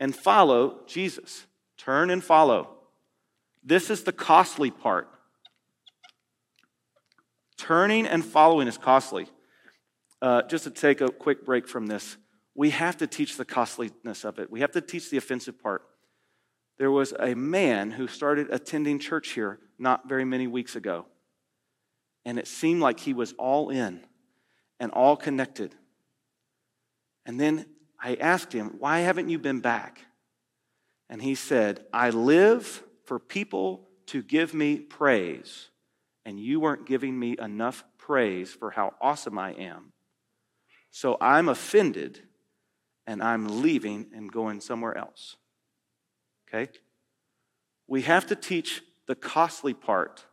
and 0.00 0.14
follow 0.14 0.80
Jesus. 0.86 1.46
Turn 1.78 2.10
and 2.10 2.22
follow. 2.22 2.70
This 3.62 3.90
is 3.90 4.02
the 4.02 4.12
costly 4.12 4.70
part. 4.70 5.08
Turning 7.56 8.06
and 8.06 8.24
following 8.24 8.66
is 8.66 8.76
costly. 8.76 9.28
Uh, 10.20 10.42
just 10.42 10.64
to 10.64 10.70
take 10.70 11.00
a 11.00 11.08
quick 11.08 11.44
break 11.44 11.68
from 11.68 11.86
this, 11.86 12.16
we 12.54 12.70
have 12.70 12.96
to 12.96 13.06
teach 13.06 13.36
the 13.36 13.44
costliness 13.44 14.24
of 14.24 14.38
it. 14.38 14.50
We 14.50 14.60
have 14.60 14.72
to 14.72 14.80
teach 14.80 15.10
the 15.10 15.16
offensive 15.16 15.62
part. 15.62 15.82
There 16.78 16.90
was 16.90 17.14
a 17.18 17.34
man 17.34 17.92
who 17.92 18.08
started 18.08 18.48
attending 18.50 18.98
church 18.98 19.30
here 19.30 19.60
not 19.78 20.08
very 20.08 20.24
many 20.24 20.46
weeks 20.46 20.76
ago 20.76 21.06
and 22.24 22.38
it 22.38 22.46
seemed 22.46 22.80
like 22.80 23.00
he 23.00 23.12
was 23.12 23.34
all 23.38 23.70
in 23.70 24.00
and 24.80 24.90
all 24.92 25.16
connected. 25.16 25.74
And 27.26 27.38
then 27.38 27.66
I 28.00 28.14
asked 28.16 28.52
him, 28.52 28.76
Why 28.78 29.00
haven't 29.00 29.28
you 29.28 29.38
been 29.38 29.60
back? 29.60 30.00
And 31.08 31.20
he 31.20 31.34
said, 31.34 31.84
I 31.92 32.10
live 32.10 32.82
for 33.04 33.18
people 33.18 33.88
to 34.06 34.22
give 34.22 34.54
me 34.54 34.78
praise, 34.78 35.68
and 36.24 36.40
you 36.40 36.60
weren't 36.60 36.86
giving 36.86 37.18
me 37.18 37.36
enough 37.38 37.84
praise 37.98 38.52
for 38.52 38.70
how 38.70 38.94
awesome 39.00 39.38
I 39.38 39.52
am. 39.52 39.92
So 40.90 41.16
I'm 41.20 41.48
offended 41.48 42.22
and 43.06 43.22
I'm 43.22 43.62
leaving 43.62 44.06
and 44.14 44.32
going 44.32 44.60
somewhere 44.60 44.96
else. 44.96 45.36
Okay? 46.54 46.70
We 47.86 48.02
have 48.02 48.26
to 48.28 48.36
teach 48.36 48.82
the 49.06 49.14
costly 49.14 49.74
part 49.74 50.24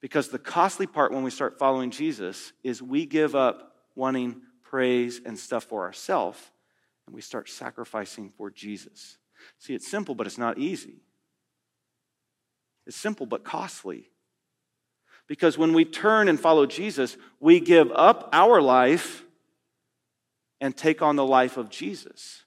because 0.00 0.28
the 0.28 0.38
costly 0.38 0.86
part 0.86 1.12
when 1.12 1.24
we 1.24 1.30
start 1.30 1.58
following 1.58 1.90
Jesus 1.90 2.52
is 2.62 2.80
we 2.80 3.06
give 3.06 3.34
up 3.34 3.74
wanting 3.94 4.40
praise 4.62 5.20
and 5.24 5.38
stuff 5.38 5.64
for 5.64 5.82
ourselves 5.82 6.38
and 7.06 7.14
we 7.14 7.20
start 7.20 7.48
sacrificing 7.48 8.32
for 8.36 8.50
Jesus. 8.50 9.18
See, 9.58 9.74
it's 9.74 9.90
simple, 9.90 10.14
but 10.14 10.26
it's 10.26 10.38
not 10.38 10.58
easy. 10.58 11.02
It's 12.86 12.96
simple, 12.96 13.26
but 13.26 13.44
costly. 13.44 14.10
Because 15.26 15.58
when 15.58 15.72
we 15.72 15.84
turn 15.84 16.28
and 16.28 16.38
follow 16.38 16.66
Jesus, 16.66 17.16
we 17.40 17.60
give 17.60 17.90
up 17.92 18.28
our 18.32 18.62
life 18.62 19.24
and 20.60 20.76
take 20.76 21.02
on 21.02 21.16
the 21.16 21.26
life 21.26 21.56
of 21.56 21.68
Jesus. 21.68 22.44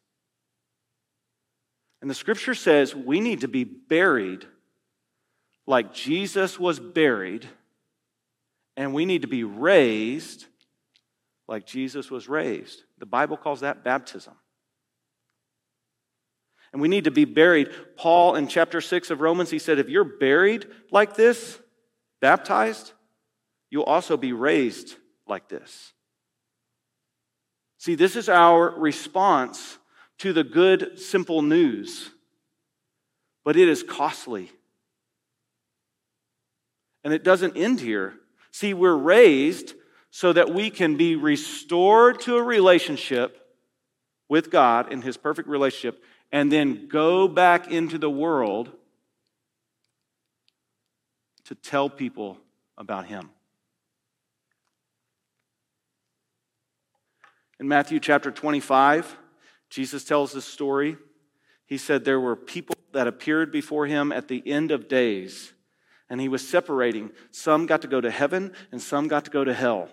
And 2.01 2.09
the 2.09 2.15
scripture 2.15 2.55
says 2.55 2.95
we 2.95 3.19
need 3.19 3.41
to 3.41 3.47
be 3.47 3.63
buried 3.63 4.45
like 5.65 5.93
Jesus 5.93 6.59
was 6.59 6.79
buried, 6.79 7.47
and 8.77 8.93
we 8.93 9.05
need 9.05 9.23
to 9.23 9.27
be 9.27 9.43
raised 9.43 10.45
like 11.47 11.65
Jesus 11.65 12.09
was 12.09 12.29
raised. 12.29 12.83
The 12.99 13.05
Bible 13.05 13.37
calls 13.37 13.61
that 13.61 13.83
baptism. 13.83 14.33
And 16.71 16.81
we 16.81 16.87
need 16.87 17.05
to 17.05 17.11
be 17.11 17.25
buried. 17.25 17.69
Paul, 17.95 18.35
in 18.35 18.47
chapter 18.47 18.81
6 18.81 19.09
of 19.09 19.21
Romans, 19.21 19.49
he 19.49 19.59
said, 19.59 19.79
if 19.79 19.89
you're 19.89 20.03
buried 20.03 20.67
like 20.91 21.15
this, 21.15 21.59
baptized, 22.21 22.91
you'll 23.69 23.83
also 23.83 24.17
be 24.17 24.33
raised 24.33 24.95
like 25.27 25.47
this. 25.49 25.93
See, 27.77 27.95
this 27.95 28.15
is 28.15 28.27
our 28.27 28.69
response 28.69 29.77
to 30.19 30.33
the 30.33 30.43
good, 30.43 30.99
simple 30.99 31.41
news, 31.41 32.09
but 33.43 33.55
it 33.55 33.69
is 33.69 33.83
costly. 33.83 34.51
And 37.03 37.13
it 37.13 37.23
doesn't 37.23 37.55
end 37.55 37.79
here. 37.79 38.15
See, 38.51 38.73
we're 38.73 38.95
raised 38.95 39.75
so 40.09 40.33
that 40.33 40.53
we 40.53 40.69
can 40.69 40.97
be 40.97 41.15
restored 41.15 42.19
to 42.21 42.37
a 42.37 42.43
relationship 42.43 43.39
with 44.29 44.49
God 44.49 44.91
in 44.91 45.01
His 45.01 45.15
perfect 45.15 45.47
relationship 45.47 46.03
and 46.31 46.51
then 46.51 46.87
go 46.87 47.27
back 47.27 47.71
into 47.71 47.97
the 47.97 48.09
world 48.09 48.71
to 51.45 51.55
tell 51.55 51.89
people 51.89 52.37
about 52.77 53.05
Him. 53.05 53.29
In 57.59 57.67
Matthew 57.67 57.99
chapter 57.99 58.31
25, 58.31 59.17
Jesus 59.69 60.03
tells 60.03 60.33
this 60.33 60.45
story. 60.45 60.97
He 61.65 61.77
said 61.77 62.05
there 62.05 62.19
were 62.19 62.35
people 62.35 62.75
that 62.93 63.07
appeared 63.07 63.51
before 63.51 63.85
him 63.85 64.11
at 64.11 64.27
the 64.27 64.41
end 64.45 64.71
of 64.71 64.87
days 64.87 65.53
and 66.09 66.21
he 66.21 66.29
was 66.29 66.47
separating. 66.47 67.11
Some 67.31 67.65
got 67.65 67.81
to 67.81 67.87
go 67.87 67.99
to 67.99 68.11
heaven, 68.11 68.53
and 68.71 68.81
some 68.81 69.07
got 69.07 69.25
to 69.25 69.31
go 69.31 69.43
to 69.43 69.53
hell. 69.53 69.89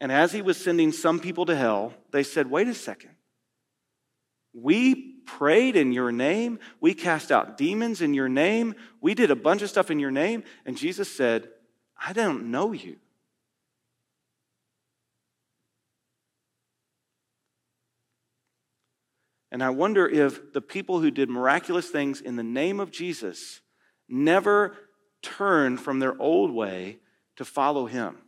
And 0.00 0.12
as 0.12 0.32
he 0.32 0.42
was 0.42 0.56
sending 0.56 0.92
some 0.92 1.20
people 1.20 1.46
to 1.46 1.56
hell, 1.56 1.92
they 2.12 2.22
said, 2.22 2.50
Wait 2.50 2.68
a 2.68 2.74
second. 2.74 3.10
We 4.54 5.18
prayed 5.26 5.76
in 5.76 5.92
your 5.92 6.10
name. 6.10 6.58
We 6.80 6.94
cast 6.94 7.30
out 7.30 7.58
demons 7.58 8.00
in 8.00 8.14
your 8.14 8.28
name. 8.28 8.74
We 9.00 9.14
did 9.14 9.30
a 9.30 9.36
bunch 9.36 9.62
of 9.62 9.68
stuff 9.68 9.90
in 9.90 9.98
your 9.98 10.10
name. 10.10 10.44
And 10.64 10.76
Jesus 10.76 11.10
said, 11.14 11.48
I 12.00 12.12
don't 12.12 12.50
know 12.50 12.72
you. 12.72 12.96
And 19.50 19.62
I 19.62 19.70
wonder 19.70 20.06
if 20.06 20.52
the 20.52 20.60
people 20.60 21.00
who 21.00 21.10
did 21.10 21.30
miraculous 21.30 21.88
things 21.88 22.20
in 22.20 22.36
the 22.36 22.42
name 22.42 22.80
of 22.80 22.90
Jesus 22.90 23.60
never 24.08 24.76
turned 25.22 25.80
from 25.80 25.98
their 25.98 26.20
old 26.20 26.52
way 26.52 26.98
to 27.36 27.44
follow 27.44 27.86
him. 27.86 28.18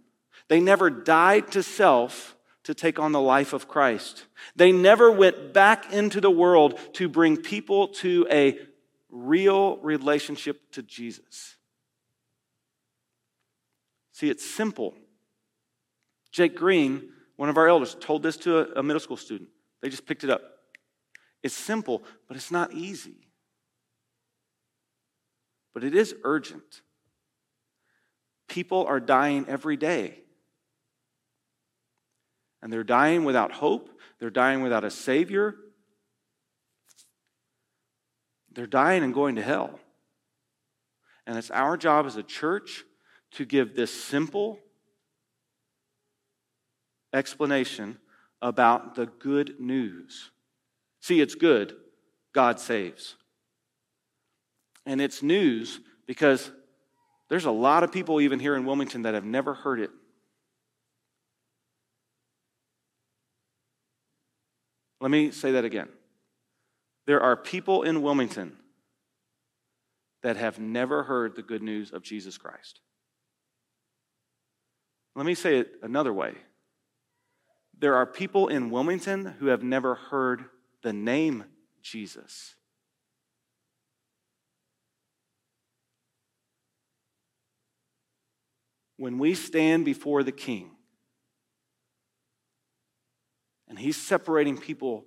They 0.48 0.61
never 0.61 0.90
died 0.90 1.52
to 1.52 1.62
self 1.62 2.37
to 2.64 2.74
take 2.74 2.98
on 2.98 3.12
the 3.12 3.20
life 3.20 3.52
of 3.52 3.68
Christ. 3.68 4.26
They 4.56 4.72
never 4.72 5.11
went 5.11 5.52
back 5.52 5.92
into 5.92 6.20
the 6.20 6.30
world 6.30 6.78
to 6.94 7.09
bring 7.09 7.37
people 7.37 7.88
to 7.88 8.26
a 8.30 8.59
real 9.11 9.78
relationship 9.78 10.61
to 10.72 10.83
Jesus. 10.83 11.56
See, 14.12 14.28
it's 14.28 14.44
simple. 14.44 14.94
Jake 16.30 16.54
Green, 16.54 17.09
one 17.37 17.48
of 17.48 17.56
our 17.56 17.68
elders, 17.68 17.96
told 17.98 18.22
this 18.22 18.37
to 18.38 18.78
a, 18.78 18.83
middle 18.83 19.00
school 19.00 19.16
student. 19.16 19.48
They 19.80 19.88
just 19.88 20.06
picked 20.06 20.24
it 20.24 20.30
up. 20.30 20.42
It's 21.42 21.55
simple, 21.55 22.03
but 22.29 22.37
it's 22.37 22.50
not 22.50 22.72
easy. 22.72 23.29
But 25.72 25.85
it 25.85 25.94
is 25.94 26.14
urgent. 26.24 26.83
People 28.48 28.85
are 28.87 29.00
dying 29.00 29.46
every 29.48 29.76
day. 29.76 30.18
And 32.62 32.72
they're 32.72 32.85
dying 32.85 33.24
without 33.24 33.53
hope, 33.53 33.88
they're 34.18 34.29
dying 34.31 34.62
without 34.62 34.85
a 34.85 34.90
Savior. 34.90 35.55
They're 38.53 38.66
dying 38.66 39.05
and 39.05 39.14
going 39.14 39.37
to 39.37 39.42
hell. 39.42 39.79
And 41.26 41.38
it's 41.38 41.53
our 41.53 41.76
job 41.76 42.07
as 42.07 42.16
a 42.16 42.22
church 42.22 42.85
to 43.33 43.44
give 43.44 43.76
this 43.76 43.92
simple 43.92 44.59
explanation 47.12 47.98
about 48.42 48.96
the 48.96 49.07
good 49.07 49.61
news. 49.61 50.33
See, 51.01 51.21
it's 51.21 51.35
good. 51.35 51.75
God 52.35 52.61
saves. 52.61 53.17
And 54.87 55.01
it's 55.01 55.23
news 55.23 55.81
because 56.07 56.51
there's 57.29 57.45
a 57.45 57.51
lot 57.51 57.83
of 57.83 57.93
people, 57.93 58.21
even 58.21 58.41
here 58.41 58.57
in 58.57 58.65
Wilmington, 58.65 59.03
that 59.03 59.15
have 59.15 59.25
never 59.25 59.55
heard 59.55 59.81
it. 59.81 59.91
Let 65.01 65.11
me 65.11 65.31
say 65.31 65.53
that 65.53 65.65
again. 65.65 65.89
There 67.07 67.21
are 67.21 67.37
people 67.37 67.83
in 67.83 68.03
Wilmington 68.03 68.57
that 70.23 70.37
have 70.37 70.59
never 70.59 71.05
heard 71.05 71.35
the 71.35 71.43
good 71.43 71.63
news 71.63 71.93
of 71.93 72.03
Jesus 72.03 72.37
Christ. 72.37 72.81
Let 75.17 75.25
me 75.25 75.35
say 75.35 75.59
it 75.59 75.73
another 75.83 76.13
way. 76.13 76.35
There 77.79 77.95
are 77.95 78.05
people 78.07 78.49
in 78.49 78.71
Wilmington 78.71 79.25
who 79.39 79.47
have 79.47 79.63
never 79.63 79.95
heard 79.95 80.45
the 80.83 80.93
name 80.93 81.45
Jesus. 81.83 82.55
When 88.97 89.19
we 89.19 89.35
stand 89.35 89.85
before 89.85 90.23
the 90.23 90.33
King, 90.33 90.71
and 93.69 93.79
he's 93.79 93.97
separating 93.97 94.59
people 94.59 95.07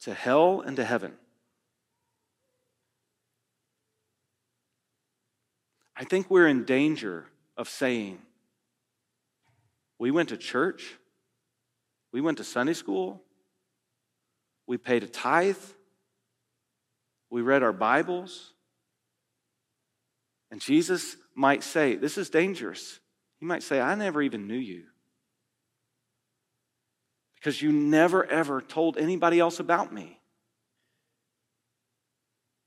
to 0.00 0.14
hell 0.14 0.62
and 0.62 0.76
to 0.76 0.84
heaven. 0.84 1.12
I 5.94 6.04
think 6.04 6.30
we're 6.30 6.48
in 6.48 6.64
danger 6.64 7.26
of 7.56 7.68
saying, 7.68 8.18
we 9.98 10.10
went 10.10 10.30
to 10.30 10.36
church, 10.36 10.96
we 12.12 12.20
went 12.20 12.38
to 12.38 12.44
Sunday 12.44 12.72
school, 12.72 13.22
we 14.72 14.78
paid 14.78 15.02
a 15.02 15.06
tithe, 15.06 15.58
we 17.28 17.42
read 17.42 17.62
our 17.62 17.74
Bibles. 17.74 18.54
And 20.50 20.62
Jesus 20.62 21.14
might 21.34 21.62
say, 21.62 21.94
This 21.94 22.16
is 22.16 22.30
dangerous. 22.30 22.98
He 23.38 23.44
might 23.44 23.62
say, 23.62 23.82
I 23.82 23.94
never 23.96 24.22
even 24.22 24.46
knew 24.46 24.56
you. 24.56 24.84
Because 27.34 27.60
you 27.60 27.70
never 27.70 28.24
ever 28.24 28.62
told 28.62 28.96
anybody 28.96 29.38
else 29.38 29.60
about 29.60 29.92
me. 29.92 30.18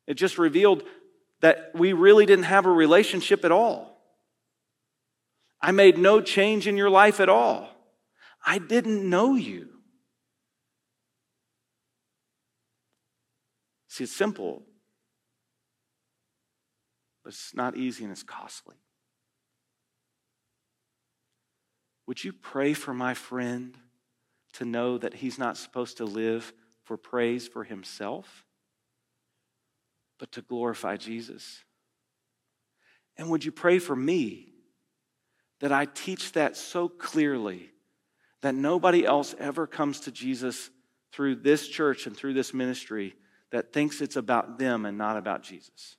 It 0.05 0.13
just 0.13 0.37
revealed 0.37 0.83
that 1.41 1.71
we 1.73 1.93
really 1.93 2.27
didn't 2.27 2.45
have 2.45 2.67
a 2.67 2.71
relationship 2.71 3.43
at 3.43 3.51
all. 3.51 3.99
I 5.59 5.71
made 5.71 5.97
no 5.97 6.21
change 6.21 6.67
in 6.67 6.77
your 6.77 6.91
life 6.91 7.19
at 7.19 7.29
all. 7.29 7.67
I 8.45 8.59
didn't 8.59 9.09
know 9.09 9.33
you. 9.33 9.74
See, 13.95 14.03
it's 14.03 14.13
simple, 14.13 14.61
but 17.23 17.31
it's 17.31 17.55
not 17.55 17.77
easy 17.77 18.03
and 18.03 18.11
it's 18.11 18.23
costly. 18.23 18.75
Would 22.05 22.21
you 22.21 22.33
pray 22.33 22.73
for 22.73 22.93
my 22.93 23.13
friend 23.13 23.77
to 24.55 24.65
know 24.65 24.97
that 24.97 25.13
he's 25.13 25.39
not 25.39 25.55
supposed 25.55 25.95
to 25.95 26.03
live 26.03 26.51
for 26.83 26.97
praise 26.97 27.47
for 27.47 27.63
himself, 27.63 28.43
but 30.19 30.29
to 30.33 30.41
glorify 30.41 30.97
Jesus? 30.97 31.63
And 33.15 33.29
would 33.29 33.45
you 33.45 33.53
pray 33.53 33.79
for 33.79 33.95
me 33.95 34.55
that 35.61 35.71
I 35.71 35.85
teach 35.85 36.33
that 36.33 36.57
so 36.57 36.89
clearly 36.89 37.69
that 38.41 38.55
nobody 38.55 39.05
else 39.05 39.33
ever 39.39 39.65
comes 39.65 40.01
to 40.01 40.11
Jesus 40.11 40.69
through 41.13 41.35
this 41.35 41.69
church 41.69 42.07
and 42.07 42.17
through 42.17 42.33
this 42.33 42.53
ministry 42.53 43.15
that 43.55 43.71
thinks 43.71 44.01
it's 44.01 44.17
about 44.17 44.59
them 44.59 44.85
and 44.85 44.97
not 44.97 45.15
about 45.15 45.41
Jesus. 45.41 45.95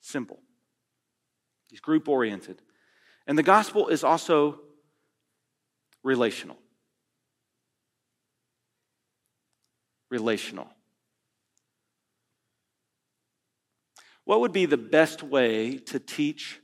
Simple. 0.00 0.40
He's 1.68 1.80
group 1.80 2.08
oriented. 2.08 2.62
And 3.26 3.36
the 3.36 3.42
gospel 3.42 3.88
is 3.88 4.02
also 4.02 4.58
relational. 6.02 6.56
Relational. 10.10 10.68
What 14.24 14.40
would 14.40 14.52
be 14.52 14.64
the 14.64 14.78
best 14.78 15.22
way 15.22 15.76
to 15.76 15.98
teach 15.98 16.58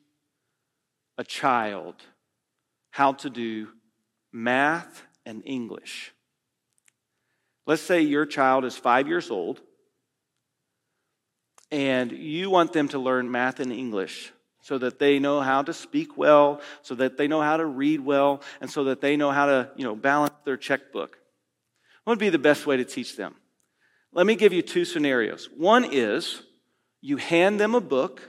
a 1.18 1.24
child 1.24 1.96
how 2.92 3.12
to 3.12 3.28
do 3.28 3.68
math 4.32 5.02
and 5.30 5.42
English? 5.46 6.12
Let's 7.66 7.82
say 7.82 8.02
your 8.02 8.26
child 8.26 8.64
is 8.64 8.76
five 8.76 9.06
years 9.08 9.30
old 9.30 9.60
and 11.70 12.10
you 12.10 12.50
want 12.50 12.72
them 12.72 12.88
to 12.88 12.98
learn 12.98 13.30
math 13.30 13.60
and 13.60 13.72
English 13.72 14.32
so 14.60 14.76
that 14.78 14.98
they 14.98 15.18
know 15.18 15.40
how 15.40 15.62
to 15.62 15.72
speak 15.72 16.16
well, 16.16 16.60
so 16.82 16.94
that 16.96 17.16
they 17.16 17.28
know 17.28 17.40
how 17.40 17.56
to 17.56 17.64
read 17.64 18.00
well, 18.00 18.42
and 18.60 18.70
so 18.70 18.84
that 18.84 19.00
they 19.00 19.16
know 19.16 19.30
how 19.30 19.46
to, 19.46 19.70
you 19.76 19.84
know, 19.84 19.96
balance 19.96 20.34
their 20.44 20.56
checkbook. 20.56 21.16
What 22.04 22.12
would 22.12 22.18
be 22.18 22.28
the 22.28 22.38
best 22.38 22.66
way 22.66 22.76
to 22.76 22.84
teach 22.84 23.16
them? 23.16 23.34
Let 24.12 24.26
me 24.26 24.34
give 24.34 24.52
you 24.52 24.62
two 24.62 24.84
scenarios. 24.84 25.48
One 25.56 25.86
is 25.90 26.42
you 27.00 27.16
hand 27.16 27.58
them 27.58 27.74
a 27.74 27.80
book 27.80 28.20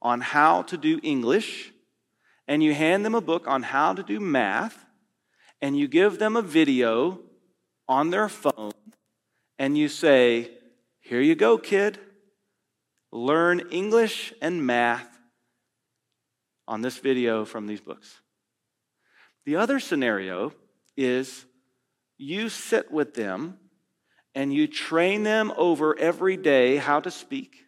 on 0.00 0.20
how 0.20 0.62
to 0.62 0.76
do 0.76 1.00
English, 1.02 1.72
and 2.46 2.62
you 2.62 2.74
hand 2.74 3.04
them 3.04 3.14
a 3.14 3.20
book 3.20 3.48
on 3.48 3.62
how 3.62 3.94
to 3.94 4.02
do 4.02 4.20
math, 4.20 4.84
and 5.62 5.78
you 5.78 5.86
give 5.86 6.18
them 6.18 6.36
a 6.36 6.42
video 6.42 7.20
on 7.88 8.10
their 8.10 8.28
phone, 8.28 8.72
and 9.58 9.78
you 9.78 9.88
say, 9.88 10.50
Here 11.00 11.20
you 11.20 11.36
go, 11.36 11.56
kid. 11.56 11.98
Learn 13.12 13.60
English 13.70 14.32
and 14.42 14.66
math 14.66 15.18
on 16.66 16.82
this 16.82 16.98
video 16.98 17.44
from 17.44 17.66
these 17.66 17.80
books. 17.80 18.20
The 19.44 19.56
other 19.56 19.78
scenario 19.80 20.52
is 20.96 21.44
you 22.16 22.48
sit 22.48 22.90
with 22.90 23.14
them 23.14 23.58
and 24.34 24.52
you 24.52 24.66
train 24.66 25.24
them 25.24 25.52
over 25.56 25.98
every 25.98 26.36
day 26.36 26.76
how 26.76 27.00
to 27.00 27.10
speak, 27.10 27.64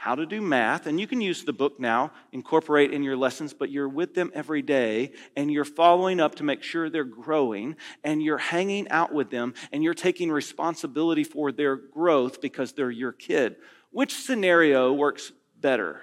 how 0.00 0.14
to 0.14 0.24
do 0.24 0.40
math, 0.40 0.86
and 0.86 0.98
you 0.98 1.06
can 1.06 1.20
use 1.20 1.44
the 1.44 1.52
book 1.52 1.78
now, 1.78 2.10
incorporate 2.32 2.90
in 2.90 3.02
your 3.02 3.18
lessons, 3.18 3.52
but 3.52 3.70
you're 3.70 3.86
with 3.86 4.14
them 4.14 4.30
every 4.32 4.62
day 4.62 5.12
and 5.36 5.52
you're 5.52 5.62
following 5.62 6.18
up 6.20 6.36
to 6.36 6.42
make 6.42 6.62
sure 6.62 6.88
they're 6.88 7.04
growing 7.04 7.76
and 8.02 8.22
you're 8.22 8.38
hanging 8.38 8.88
out 8.88 9.12
with 9.12 9.28
them 9.28 9.52
and 9.72 9.84
you're 9.84 9.92
taking 9.92 10.32
responsibility 10.32 11.22
for 11.22 11.52
their 11.52 11.76
growth 11.76 12.40
because 12.40 12.72
they're 12.72 12.90
your 12.90 13.12
kid. 13.12 13.56
Which 13.90 14.14
scenario 14.14 14.90
works 14.90 15.32
better? 15.60 16.00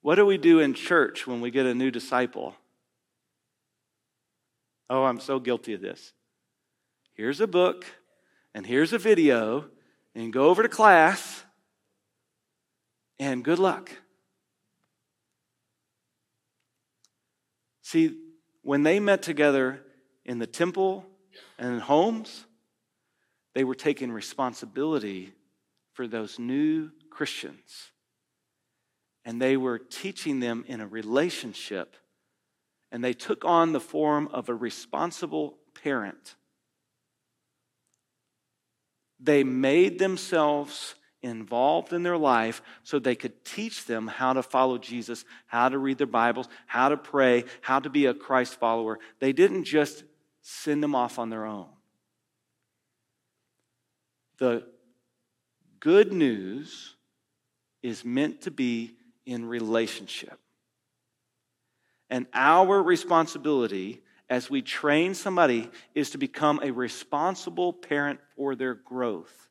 What 0.00 0.14
do 0.14 0.24
we 0.24 0.38
do 0.38 0.60
in 0.60 0.72
church 0.72 1.26
when 1.26 1.42
we 1.42 1.50
get 1.50 1.66
a 1.66 1.74
new 1.74 1.90
disciple? 1.90 2.54
Oh, 4.88 5.04
I'm 5.04 5.20
so 5.20 5.38
guilty 5.38 5.74
of 5.74 5.82
this. 5.82 6.14
Here's 7.12 7.42
a 7.42 7.46
book, 7.46 7.84
and 8.54 8.64
here's 8.64 8.94
a 8.94 8.98
video, 8.98 9.66
and 10.14 10.32
go 10.32 10.48
over 10.48 10.62
to 10.62 10.68
class, 10.68 11.44
and 13.18 13.44
good 13.44 13.58
luck. 13.58 13.90
See, 17.82 18.16
when 18.62 18.82
they 18.82 19.00
met 19.00 19.22
together 19.22 19.80
in 20.24 20.38
the 20.38 20.46
temple 20.46 21.04
and 21.58 21.74
in 21.74 21.80
homes, 21.80 22.46
they 23.54 23.64
were 23.64 23.74
taking 23.74 24.12
responsibility 24.12 25.32
for 25.92 26.06
those 26.06 26.38
new 26.38 26.90
Christians. 27.10 27.90
And 29.24 29.42
they 29.42 29.56
were 29.56 29.78
teaching 29.78 30.40
them 30.40 30.64
in 30.66 30.80
a 30.80 30.86
relationship. 30.86 31.96
And 32.92 33.04
they 33.04 33.12
took 33.12 33.44
on 33.44 33.72
the 33.72 33.80
form 33.80 34.28
of 34.28 34.48
a 34.48 34.54
responsible 34.54 35.58
parent. 35.82 36.36
They 39.22 39.44
made 39.44 39.98
themselves 39.98 40.94
involved 41.22 41.92
in 41.92 42.02
their 42.02 42.16
life 42.16 42.62
so 42.82 42.98
they 42.98 43.14
could 43.14 43.44
teach 43.44 43.84
them 43.84 44.06
how 44.06 44.32
to 44.32 44.42
follow 44.42 44.78
Jesus, 44.78 45.24
how 45.46 45.68
to 45.68 45.78
read 45.78 45.98
their 45.98 46.06
Bibles, 46.06 46.48
how 46.66 46.88
to 46.88 46.96
pray, 46.96 47.44
how 47.60 47.78
to 47.80 47.90
be 47.90 48.06
a 48.06 48.14
Christ 48.14 48.58
follower. 48.58 48.98
They 49.18 49.32
didn't 49.32 49.64
just 49.64 50.04
send 50.42 50.82
them 50.82 50.94
off 50.94 51.18
on 51.18 51.28
their 51.28 51.44
own. 51.44 51.68
The 54.38 54.66
good 55.80 56.12
news 56.12 56.96
is 57.82 58.04
meant 58.04 58.42
to 58.42 58.50
be 58.50 58.96
in 59.26 59.44
relationship. 59.44 60.38
And 62.08 62.26
our 62.32 62.82
responsibility 62.82 64.02
as 64.30 64.48
we 64.48 64.62
train 64.62 65.12
somebody 65.12 65.68
is 65.94 66.10
to 66.10 66.18
become 66.18 66.60
a 66.62 66.70
responsible 66.70 67.72
parent 67.72 68.20
for 68.36 68.54
their 68.54 68.74
growth. 68.74 69.48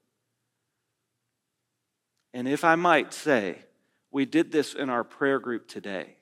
And 2.34 2.48
if 2.48 2.63
I 2.63 2.76
might 2.76 3.13
say, 3.13 3.60
we 4.10 4.26
did 4.26 4.52
this 4.52 4.74
in 4.74 4.89
our 4.89 5.04
prayer 5.04 5.38
group 5.38 5.68
today. 5.68 6.15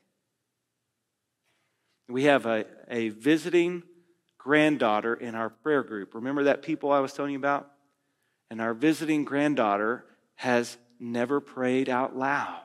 We 2.09 2.23
have 2.23 2.45
a, 2.45 2.65
a 2.89 3.09
visiting 3.09 3.83
granddaughter 4.37 5.13
in 5.13 5.35
our 5.35 5.49
prayer 5.49 5.83
group. 5.83 6.15
Remember 6.15 6.45
that 6.45 6.63
people 6.63 6.91
I 6.91 6.99
was 6.99 7.13
telling 7.13 7.33
you 7.33 7.37
about? 7.37 7.69
And 8.49 8.59
our 8.59 8.73
visiting 8.73 9.23
granddaughter 9.23 10.05
has 10.35 10.77
never 10.99 11.39
prayed 11.39 11.89
out 11.89 12.17
loud, 12.17 12.63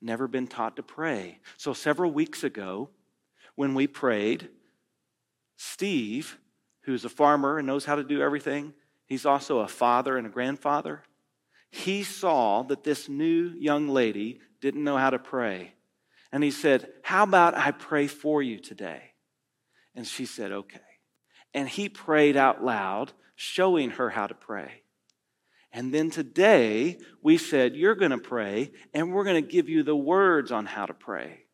never 0.00 0.26
been 0.26 0.48
taught 0.48 0.76
to 0.76 0.82
pray. 0.82 1.38
So 1.56 1.72
several 1.74 2.10
weeks 2.10 2.42
ago, 2.44 2.88
when 3.54 3.74
we 3.74 3.86
prayed, 3.86 4.48
Steve, 5.58 6.38
who's 6.82 7.04
a 7.04 7.10
farmer 7.10 7.58
and 7.58 7.66
knows 7.66 7.84
how 7.84 7.96
to 7.96 8.02
do 8.02 8.22
everything, 8.22 8.72
he's 9.04 9.26
also 9.26 9.58
a 9.58 9.68
father 9.68 10.16
and 10.16 10.26
a 10.26 10.30
grandfather 10.30 11.02
he 11.70 12.02
saw 12.02 12.62
that 12.62 12.84
this 12.84 13.08
new 13.08 13.52
young 13.58 13.88
lady 13.88 14.40
didn't 14.60 14.84
know 14.84 14.96
how 14.96 15.10
to 15.10 15.18
pray. 15.18 15.74
And 16.32 16.42
he 16.42 16.50
said, 16.50 16.90
How 17.02 17.24
about 17.24 17.54
I 17.54 17.70
pray 17.72 18.06
for 18.06 18.42
you 18.42 18.58
today? 18.58 19.12
And 19.94 20.06
she 20.06 20.26
said, 20.26 20.52
Okay. 20.52 20.80
And 21.54 21.68
he 21.68 21.88
prayed 21.88 22.36
out 22.36 22.64
loud, 22.64 23.12
showing 23.34 23.90
her 23.90 24.10
how 24.10 24.26
to 24.26 24.34
pray. 24.34 24.82
And 25.72 25.92
then 25.92 26.10
today, 26.10 26.98
we 27.22 27.36
said, 27.36 27.76
You're 27.76 27.94
going 27.94 28.10
to 28.10 28.18
pray, 28.18 28.72
and 28.94 29.12
we're 29.12 29.24
going 29.24 29.42
to 29.42 29.50
give 29.50 29.68
you 29.68 29.82
the 29.82 29.96
words 29.96 30.50
on 30.50 30.66
how 30.66 30.86
to 30.86 30.94
pray. 30.94 31.44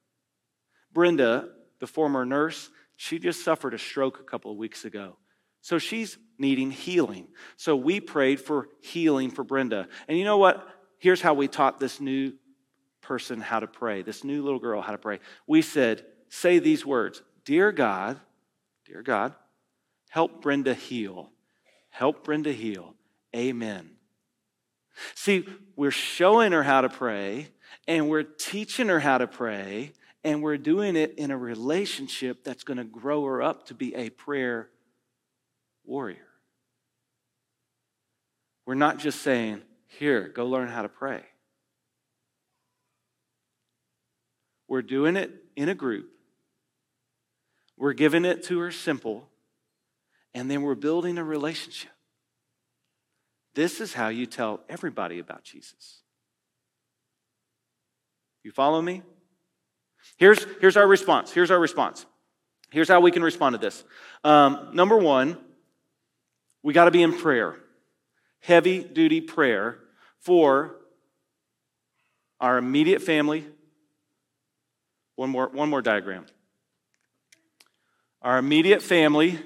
Brenda, 0.92 1.48
the 1.80 1.86
former 1.86 2.24
nurse, 2.24 2.70
she 2.96 3.18
just 3.18 3.44
suffered 3.44 3.74
a 3.74 3.78
stroke 3.78 4.20
a 4.20 4.24
couple 4.24 4.50
of 4.50 4.56
weeks 4.56 4.84
ago. 4.84 5.16
So 5.60 5.78
she's 5.78 6.18
needing 6.38 6.70
healing. 6.70 7.28
So 7.56 7.74
we 7.74 8.00
prayed 8.00 8.40
for 8.40 8.68
healing 8.82 9.30
for 9.30 9.44
Brenda. 9.44 9.88
And 10.08 10.18
you 10.18 10.24
know 10.24 10.38
what? 10.38 10.68
Here's 10.98 11.20
how 11.20 11.34
we 11.34 11.48
taught 11.48 11.80
this 11.80 12.00
new 12.00 12.32
person 13.00 13.40
how 13.40 13.60
to 13.60 13.66
pray, 13.66 14.02
this 14.02 14.24
new 14.24 14.42
little 14.42 14.58
girl 14.58 14.80
how 14.80 14.92
to 14.92 14.98
pray. 14.98 15.20
We 15.46 15.62
said, 15.62 16.04
say 16.28 16.58
these 16.58 16.84
words 16.84 17.22
Dear 17.44 17.72
God, 17.72 18.18
dear 18.86 19.02
God, 19.02 19.34
help 20.10 20.42
Brenda 20.42 20.74
heal. 20.74 21.30
Help 21.90 22.24
Brenda 22.24 22.52
heal. 22.52 22.94
Amen. 23.34 23.90
See, 25.14 25.46
we're 25.76 25.90
showing 25.90 26.52
her 26.52 26.62
how 26.62 26.80
to 26.80 26.88
pray, 26.88 27.48
and 27.86 28.08
we're 28.08 28.22
teaching 28.22 28.88
her 28.88 29.00
how 29.00 29.18
to 29.18 29.26
pray, 29.26 29.92
and 30.24 30.42
we're 30.42 30.56
doing 30.56 30.96
it 30.96 31.14
in 31.18 31.30
a 31.30 31.36
relationship 31.36 32.42
that's 32.42 32.64
going 32.64 32.78
to 32.78 32.84
grow 32.84 33.24
her 33.24 33.42
up 33.42 33.66
to 33.66 33.74
be 33.74 33.94
a 33.94 34.08
prayer 34.08 34.70
warrior. 35.84 36.26
We're 38.66 38.74
not 38.74 38.98
just 38.98 39.20
saying, 39.20 39.60
here, 39.86 40.28
go 40.28 40.46
learn 40.46 40.68
how 40.68 40.82
to 40.82 40.88
pray. 40.88 41.22
We're 44.66 44.82
doing 44.82 45.16
it 45.16 45.30
in 45.54 45.68
a 45.68 45.74
group. 45.74 46.10
We're 47.76 47.92
giving 47.92 48.24
it 48.24 48.44
to 48.44 48.58
her 48.60 48.70
simple, 48.70 49.28
and 50.32 50.50
then 50.50 50.62
we're 50.62 50.74
building 50.74 51.18
a 51.18 51.24
relationship. 51.24 51.90
This 53.54 53.80
is 53.80 53.92
how 53.92 54.08
you 54.08 54.26
tell 54.26 54.60
everybody 54.68 55.18
about 55.18 55.44
Jesus. 55.44 56.00
You 58.42 58.50
follow 58.50 58.80
me? 58.80 59.02
Here's, 60.16 60.44
here's 60.60 60.76
our 60.76 60.86
response. 60.86 61.32
Here's 61.32 61.50
our 61.50 61.58
response. 61.58 62.06
Here's 62.70 62.88
how 62.88 63.00
we 63.00 63.10
can 63.10 63.22
respond 63.22 63.54
to 63.54 63.58
this. 63.58 63.84
Um, 64.22 64.70
number 64.72 64.96
one, 64.96 65.38
we 66.62 66.72
got 66.72 66.86
to 66.86 66.90
be 66.90 67.02
in 67.02 67.16
prayer, 67.16 67.56
heavy 68.40 68.82
duty 68.82 69.20
prayer 69.20 69.78
for 70.18 70.76
our 72.40 72.58
immediate 72.58 73.02
family. 73.02 73.46
One 75.16 75.30
more, 75.30 75.48
one 75.48 75.68
more 75.68 75.82
diagram. 75.82 76.26
Our 78.22 78.38
immediate 78.38 78.82
family 78.82 79.38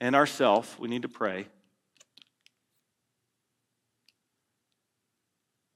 and 0.00 0.14
ourself, 0.14 0.78
we 0.78 0.88
need 0.88 1.02
to 1.02 1.08
pray 1.08 1.48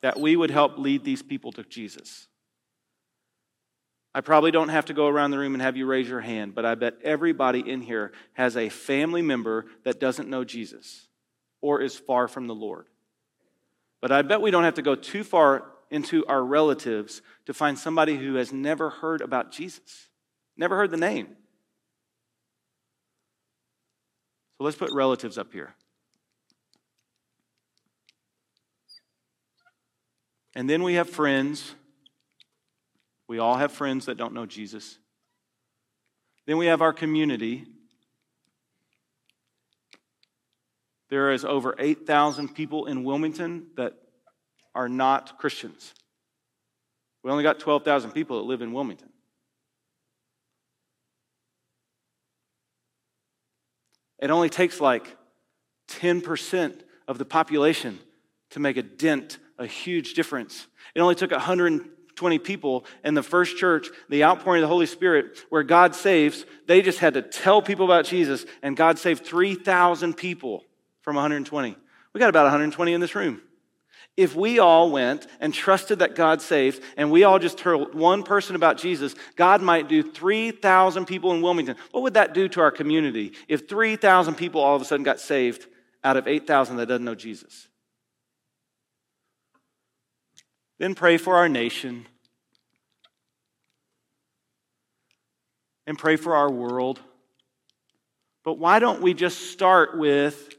that 0.03 0.19
we 0.19 0.37
would 0.37 0.51
help 0.51 0.79
lead 0.79 1.05
these 1.05 1.23
people 1.23 1.53
to 1.53 1.63
Jesus. 1.65 2.29
I 4.15 4.21
probably 4.23 4.51
don't 4.51 4.71
have 4.71 4.87
to 4.87 4.95
go 4.95 5.07
around 5.07 5.31
the 5.31 5.39
room 5.39 5.55
and 5.55 5.63
have 5.63 5.77
you 5.77 5.87
raise 5.87 6.09
your 6.09 6.21
hand, 6.21 6.55
but 6.55 6.65
I 6.65 6.75
bet 6.75 6.95
everybody 7.05 7.61
in 7.61 7.81
here 7.81 8.13
has 8.33 8.57
a 8.57 8.69
family 8.69 9.23
member 9.23 9.67
that 9.85 10.01
doesn't 10.01 10.29
know 10.29 10.43
Jesus 10.43 11.07
or 11.61 11.81
is 11.81 11.97
far 11.97 12.27
from 12.27 12.47
the 12.47 12.55
Lord. 12.55 12.87
But 14.01 14.11
I 14.11 14.23
bet 14.23 14.41
we 14.41 14.51
don't 14.51 14.65
have 14.65 14.75
to 14.75 14.83
go 14.83 14.95
too 14.97 15.23
far 15.23 15.65
into 15.91 16.25
our 16.27 16.43
relatives 16.43 17.23
to 17.47 17.55
find 17.55 17.79
somebody 17.79 18.17
who 18.17 18.35
has 18.35 18.53
never 18.53 18.91
heard 18.91 19.21
about 19.21 19.53
Jesus, 19.53 20.09
never 20.57 20.77
heard 20.77 20.91
the 20.91 20.97
name. 20.97 21.29
So 24.59 24.65
let's 24.65 24.77
put 24.77 24.91
relatives 24.93 25.39
up 25.39 25.53
here. 25.53 25.75
And 30.61 30.69
then 30.69 30.83
we 30.83 30.95
have 30.95 31.09
friends 31.09 31.75
we 33.31 33.39
all 33.39 33.55
have 33.55 33.71
friends 33.71 34.07
that 34.07 34.17
don't 34.17 34.35
know 34.35 34.45
Jesus. 34.45 34.99
Then 36.49 36.59
we 36.59 36.67
have 36.67 36.83
our 36.83 36.93
community. 36.93 37.65
There 41.11 41.31
is 41.31 41.45
over 41.45 41.77
8,000 41.79 42.57
people 42.57 42.87
in 42.87 43.05
Wilmington 43.05 43.69
that 43.77 43.95
are 44.75 44.89
not 44.89 45.39
Christians. 45.39 45.95
We 47.23 47.31
only 47.31 47.45
got 47.45 47.61
12,000 47.61 48.11
people 48.11 48.39
that 48.39 48.49
live 48.49 48.63
in 48.63 48.73
Wilmington. 48.73 49.11
It 54.19 54.31
only 54.31 54.49
takes 54.49 54.81
like 54.81 55.17
10% 55.89 56.81
of 57.07 57.19
the 57.19 57.25
population 57.25 58.01
to 58.51 58.59
make 58.59 58.77
a 58.77 58.83
dent, 58.83 59.39
a 59.61 59.67
huge 59.67 60.15
difference. 60.15 60.67
It 60.95 61.01
only 61.01 61.15
took 61.15 61.31
120 61.31 62.39
people 62.41 62.87
in 63.05 63.15
the 63.15 63.23
first 63.23 63.57
church, 63.59 63.89
the 64.09 64.25
outpouring 64.25 64.63
of 64.63 64.69
the 64.69 64.73
Holy 64.73 64.87
Spirit, 64.87 65.39
where 65.51 65.63
God 65.63 65.95
saves, 65.95 66.45
they 66.67 66.83
just 66.83 66.99
had 66.99 67.15
to 67.15 67.23
tell 67.23 67.63
people 67.63 67.85
about 67.85 68.07
Jesus, 68.07 68.47
and 68.63 68.77
God 68.77 68.99
saved 68.99 69.25
3,000 69.25 70.15
people 70.15 70.65
from 71.03 71.15
120. 71.15 71.77
We 72.13 72.19
got 72.19 72.31
about 72.31 72.45
120 72.45 72.93
in 72.93 73.01
this 73.01 73.15
room. 73.15 73.43
If 74.17 74.35
we 74.35 74.59
all 74.59 74.91
went 74.91 75.27
and 75.39 75.55
trusted 75.55 76.01
that 76.01 76.17
God 76.17 76.43
saves, 76.43 76.81
and 76.97 77.11
we 77.11 77.23
all 77.23 77.39
just 77.39 77.59
told 77.59 77.95
one 77.95 78.23
person 78.23 78.57
about 78.57 78.77
Jesus, 78.77 79.15
God 79.37 79.63
might 79.63 79.89
do 79.89 80.03
3,000 80.03 81.07
people 81.07 81.33
in 81.33 81.43
Wilmington. 81.43 81.77
What 81.93 82.03
would 82.03 82.15
that 82.15 82.35
do 82.35 82.49
to 82.49 82.61
our 82.61 82.73
community 82.73 83.33
if 83.47 83.69
3,000 83.69 84.35
people 84.35 84.61
all 84.61 84.75
of 84.75 84.83
a 84.83 84.85
sudden 84.85 85.05
got 85.05 85.21
saved 85.21 85.67
out 86.03 86.17
of 86.17 86.27
8,000 86.27 86.77
that 86.77 86.87
doesn't 86.87 87.05
know 87.05 87.15
Jesus? 87.15 87.69
Then 90.81 90.95
pray 90.95 91.19
for 91.19 91.37
our 91.37 91.49
nation, 91.49 92.07
and 95.87 95.99
pray 95.99 96.17
for 96.17 96.35
our 96.35 96.51
world. 96.51 96.99
But 98.45 98.59
why 98.59 98.79
don't 98.79 99.03
we 99.03 99.13
just 99.13 99.51
start 99.51 99.99
with 99.99 100.57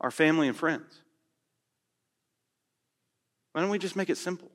our 0.00 0.10
family 0.10 0.48
and 0.48 0.56
friends? 0.56 1.00
Why 3.52 3.60
don't 3.60 3.70
we 3.70 3.78
just 3.78 3.94
make 3.94 4.10
it 4.10 4.18
simple? 4.18 4.50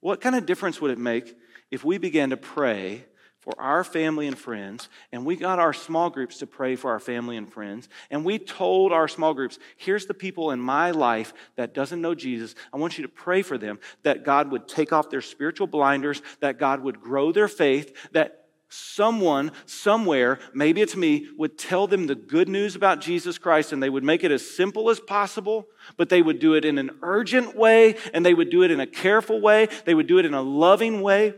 What 0.00 0.20
kind 0.20 0.36
of 0.36 0.46
difference 0.46 0.80
would 0.80 0.92
it 0.92 0.98
make 0.98 1.34
if 1.72 1.84
we 1.84 1.98
began 1.98 2.30
to 2.30 2.36
pray 2.36 3.04
for 3.46 3.54
our 3.60 3.84
family 3.84 4.26
and 4.26 4.36
friends, 4.36 4.88
and 5.12 5.24
we 5.24 5.36
got 5.36 5.60
our 5.60 5.72
small 5.72 6.10
groups 6.10 6.38
to 6.38 6.48
pray 6.48 6.74
for 6.74 6.90
our 6.90 6.98
family 6.98 7.36
and 7.36 7.50
friends, 7.50 7.88
and 8.10 8.24
we 8.24 8.40
told 8.40 8.92
our 8.92 9.06
small 9.06 9.34
groups, 9.34 9.60
here's 9.76 10.06
the 10.06 10.14
people 10.14 10.50
in 10.50 10.58
my 10.58 10.90
life 10.90 11.32
that 11.54 11.72
doesn't 11.72 12.00
know 12.00 12.12
Jesus. 12.12 12.56
I 12.72 12.76
want 12.78 12.98
you 12.98 13.02
to 13.02 13.08
pray 13.08 13.42
for 13.42 13.56
them 13.56 13.78
that 14.02 14.24
God 14.24 14.50
would 14.50 14.66
take 14.66 14.92
off 14.92 15.10
their 15.10 15.20
spiritual 15.20 15.68
blinders, 15.68 16.22
that 16.40 16.58
God 16.58 16.80
would 16.80 17.00
grow 17.00 17.30
their 17.30 17.46
faith, 17.46 17.96
that 18.10 18.46
someone 18.68 19.52
somewhere, 19.64 20.40
maybe 20.52 20.82
it's 20.82 20.96
me, 20.96 21.28
would 21.38 21.56
tell 21.56 21.86
them 21.86 22.08
the 22.08 22.16
good 22.16 22.48
news 22.48 22.74
about 22.74 23.00
Jesus 23.00 23.38
Christ 23.38 23.72
and 23.72 23.80
they 23.80 23.90
would 23.90 24.02
make 24.02 24.24
it 24.24 24.32
as 24.32 24.44
simple 24.44 24.90
as 24.90 24.98
possible, 24.98 25.68
but 25.96 26.08
they 26.08 26.20
would 26.20 26.40
do 26.40 26.54
it 26.54 26.64
in 26.64 26.78
an 26.78 26.90
urgent 27.00 27.56
way 27.56 27.94
and 28.12 28.26
they 28.26 28.34
would 28.34 28.50
do 28.50 28.64
it 28.64 28.72
in 28.72 28.80
a 28.80 28.88
careful 28.88 29.40
way. 29.40 29.68
They 29.84 29.94
would 29.94 30.08
do 30.08 30.18
it 30.18 30.24
in 30.24 30.34
a 30.34 30.42
loving 30.42 31.00
way 31.00 31.34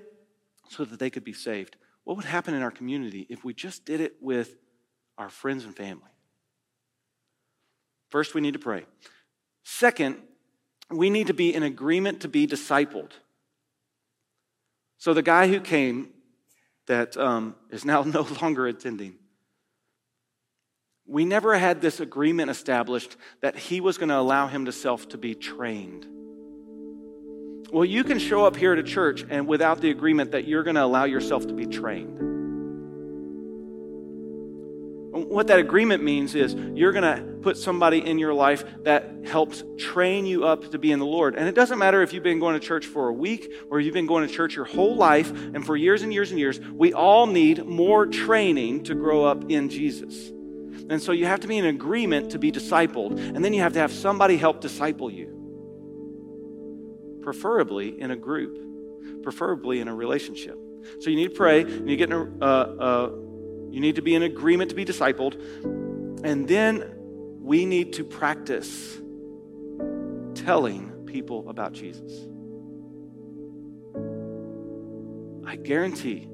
so 0.70 0.86
that 0.86 0.98
they 0.98 1.10
could 1.10 1.24
be 1.24 1.34
saved. 1.34 1.76
What 2.08 2.16
would 2.16 2.24
happen 2.24 2.54
in 2.54 2.62
our 2.62 2.70
community 2.70 3.26
if 3.28 3.44
we 3.44 3.52
just 3.52 3.84
did 3.84 4.00
it 4.00 4.14
with 4.18 4.56
our 5.18 5.28
friends 5.28 5.66
and 5.66 5.76
family? 5.76 6.08
First, 8.08 8.34
we 8.34 8.40
need 8.40 8.54
to 8.54 8.58
pray. 8.58 8.86
Second, 9.62 10.16
we 10.90 11.10
need 11.10 11.26
to 11.26 11.34
be 11.34 11.54
in 11.54 11.62
agreement 11.62 12.22
to 12.22 12.28
be 12.28 12.46
discipled. 12.46 13.10
So, 14.96 15.12
the 15.12 15.20
guy 15.20 15.48
who 15.48 15.60
came 15.60 16.08
that 16.86 17.14
um, 17.18 17.54
is 17.68 17.84
now 17.84 18.02
no 18.06 18.22
longer 18.40 18.66
attending, 18.66 19.16
we 21.06 21.26
never 21.26 21.58
had 21.58 21.82
this 21.82 22.00
agreement 22.00 22.50
established 22.50 23.18
that 23.42 23.54
he 23.54 23.82
was 23.82 23.98
going 23.98 24.08
to 24.08 24.16
allow 24.16 24.46
himself 24.46 25.10
to 25.10 25.18
be 25.18 25.34
trained. 25.34 26.06
Well, 27.70 27.84
you 27.84 28.02
can 28.02 28.18
show 28.18 28.46
up 28.46 28.56
here 28.56 28.72
at 28.72 28.78
a 28.78 28.82
church 28.82 29.26
and 29.28 29.46
without 29.46 29.82
the 29.82 29.90
agreement 29.90 30.30
that 30.30 30.48
you're 30.48 30.62
going 30.62 30.76
to 30.76 30.84
allow 30.84 31.04
yourself 31.04 31.46
to 31.48 31.52
be 31.52 31.66
trained. 31.66 32.16
What 35.10 35.48
that 35.48 35.58
agreement 35.58 36.02
means 36.02 36.34
is 36.34 36.54
you're 36.54 36.92
going 36.92 37.02
to 37.16 37.22
put 37.42 37.58
somebody 37.58 37.98
in 37.98 38.18
your 38.18 38.32
life 38.32 38.64
that 38.84 39.26
helps 39.26 39.64
train 39.76 40.24
you 40.24 40.46
up 40.46 40.70
to 40.70 40.78
be 40.78 40.92
in 40.92 40.98
the 40.98 41.06
Lord. 41.06 41.34
And 41.34 41.46
it 41.46 41.54
doesn't 41.54 41.78
matter 41.78 42.02
if 42.02 42.14
you've 42.14 42.22
been 42.22 42.40
going 42.40 42.58
to 42.58 42.66
church 42.66 42.86
for 42.86 43.08
a 43.08 43.12
week 43.12 43.52
or 43.70 43.80
you've 43.80 43.94
been 43.94 44.06
going 44.06 44.26
to 44.26 44.32
church 44.32 44.56
your 44.56 44.64
whole 44.64 44.96
life 44.96 45.30
and 45.30 45.64
for 45.64 45.76
years 45.76 46.02
and 46.02 46.12
years 46.12 46.30
and 46.30 46.40
years. 46.40 46.60
We 46.60 46.94
all 46.94 47.26
need 47.26 47.66
more 47.66 48.06
training 48.06 48.84
to 48.84 48.94
grow 48.94 49.24
up 49.24 49.50
in 49.50 49.68
Jesus. 49.68 50.30
And 50.88 51.02
so 51.02 51.12
you 51.12 51.26
have 51.26 51.40
to 51.40 51.48
be 51.48 51.58
in 51.58 51.66
agreement 51.66 52.30
to 52.30 52.38
be 52.38 52.50
discipled, 52.50 53.18
and 53.18 53.44
then 53.44 53.52
you 53.52 53.60
have 53.60 53.74
to 53.74 53.78
have 53.78 53.92
somebody 53.92 54.38
help 54.38 54.62
disciple 54.62 55.10
you 55.10 55.37
preferably 57.28 58.00
in 58.00 58.10
a 58.10 58.16
group, 58.16 59.22
preferably 59.22 59.80
in 59.80 59.88
a 59.88 59.94
relationship. 59.94 60.58
So 61.00 61.10
you 61.10 61.16
need 61.16 61.28
to 61.28 61.34
pray, 61.34 61.58
you 61.60 61.80
need 61.80 61.98
to 61.98 62.16
a, 62.16 62.26
uh, 62.40 62.44
uh, 62.44 63.10
you 63.70 63.80
need 63.80 63.96
to 63.96 64.02
be 64.02 64.14
in 64.14 64.22
agreement 64.22 64.70
to 64.70 64.74
be 64.74 64.86
discipled, 64.86 65.34
and 66.24 66.48
then 66.48 66.90
we 67.38 67.66
need 67.66 67.92
to 67.92 68.04
practice 68.04 68.98
telling 70.36 71.04
people 71.04 71.50
about 71.50 71.74
Jesus. 71.74 72.12
I 75.46 75.56
guarantee 75.56 76.28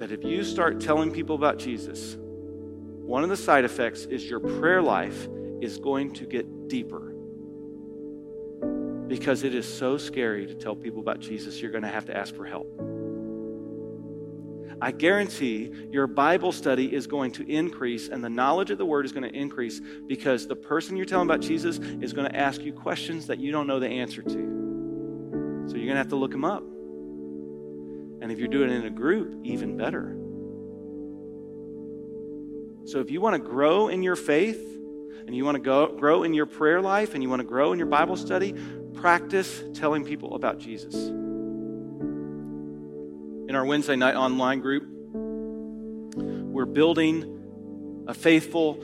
that 0.00 0.12
if 0.12 0.22
you 0.22 0.44
start 0.44 0.82
telling 0.82 1.12
people 1.12 1.34
about 1.34 1.58
Jesus, 1.58 2.18
one 2.18 3.22
of 3.22 3.30
the 3.30 3.38
side 3.38 3.64
effects 3.64 4.04
is 4.04 4.28
your 4.28 4.40
prayer 4.40 4.82
life 4.82 5.28
is 5.62 5.78
going 5.78 6.12
to 6.12 6.26
get 6.26 6.68
deeper 6.68 7.14
because 9.10 9.42
it 9.42 9.56
is 9.56 9.66
so 9.66 9.98
scary 9.98 10.46
to 10.46 10.54
tell 10.54 10.76
people 10.76 11.00
about 11.00 11.18
Jesus, 11.18 11.60
you're 11.60 11.72
going 11.72 11.82
to 11.82 11.88
have 11.88 12.06
to 12.06 12.16
ask 12.16 12.32
for 12.32 12.46
help. 12.46 12.68
I 14.80 14.92
guarantee 14.92 15.72
your 15.90 16.06
Bible 16.06 16.52
study 16.52 16.94
is 16.94 17.08
going 17.08 17.32
to 17.32 17.50
increase 17.50 18.08
and 18.08 18.22
the 18.22 18.30
knowledge 18.30 18.70
of 18.70 18.78
the 18.78 18.86
Word 18.86 19.04
is 19.04 19.10
going 19.10 19.28
to 19.28 19.36
increase 19.36 19.80
because 20.06 20.46
the 20.46 20.54
person 20.54 20.96
you're 20.96 21.06
telling 21.06 21.26
about 21.26 21.40
Jesus 21.40 21.78
is 21.78 22.12
going 22.12 22.30
to 22.30 22.36
ask 22.36 22.62
you 22.62 22.72
questions 22.72 23.26
that 23.26 23.40
you 23.40 23.50
don't 23.50 23.66
know 23.66 23.80
the 23.80 23.88
answer 23.88 24.22
to. 24.22 25.66
So 25.66 25.74
you're 25.74 25.86
going 25.86 25.88
to 25.88 25.96
have 25.96 26.08
to 26.10 26.16
look 26.16 26.30
them 26.30 26.44
up. 26.44 26.62
And 26.62 28.30
if 28.30 28.38
you're 28.38 28.46
doing 28.46 28.70
it 28.70 28.74
in 28.74 28.86
a 28.86 28.90
group, 28.90 29.40
even 29.42 29.76
better. 29.76 30.16
So 32.88 33.00
if 33.00 33.10
you 33.10 33.20
want 33.20 33.42
to 33.42 33.50
grow 33.50 33.88
in 33.88 34.04
your 34.04 34.16
faith 34.16 34.64
and 35.26 35.34
you 35.34 35.44
want 35.44 35.56
to 35.56 35.60
go, 35.60 35.88
grow 35.96 36.22
in 36.22 36.32
your 36.32 36.46
prayer 36.46 36.80
life 36.80 37.14
and 37.14 37.22
you 37.24 37.28
want 37.28 37.40
to 37.40 37.46
grow 37.46 37.72
in 37.72 37.78
your 37.78 37.88
Bible 37.88 38.16
study, 38.16 38.54
practice 38.94 39.62
telling 39.74 40.04
people 40.04 40.34
about 40.34 40.58
Jesus. 40.58 40.94
In 43.48 43.54
our 43.54 43.64
Wednesday 43.64 43.96
night 43.96 44.14
online 44.14 44.60
group, 44.60 44.86
we're 46.14 46.66
building 46.66 48.04
a 48.06 48.14
faithful 48.14 48.74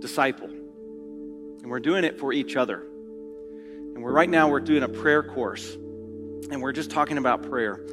disciple. 0.00 0.48
And 0.48 1.70
we're 1.70 1.80
doing 1.80 2.04
it 2.04 2.18
for 2.18 2.32
each 2.32 2.56
other. 2.56 2.80
And 2.80 4.02
we're 4.02 4.12
right 4.12 4.30
now 4.30 4.48
we're 4.48 4.60
doing 4.60 4.82
a 4.82 4.88
prayer 4.88 5.22
course. 5.22 5.74
And 5.74 6.62
we're 6.62 6.72
just 6.72 6.90
talking 6.90 7.18
about 7.18 7.48
prayer. 7.48 7.84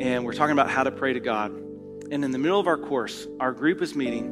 And 0.00 0.24
we're 0.24 0.32
talking 0.32 0.52
about 0.52 0.70
how 0.70 0.84
to 0.84 0.90
pray 0.90 1.12
to 1.12 1.20
God. 1.20 1.52
And 1.52 2.24
in 2.24 2.30
the 2.30 2.38
middle 2.38 2.58
of 2.58 2.66
our 2.66 2.78
course, 2.78 3.26
our 3.38 3.52
group 3.52 3.82
is 3.82 3.94
meeting. 3.94 4.26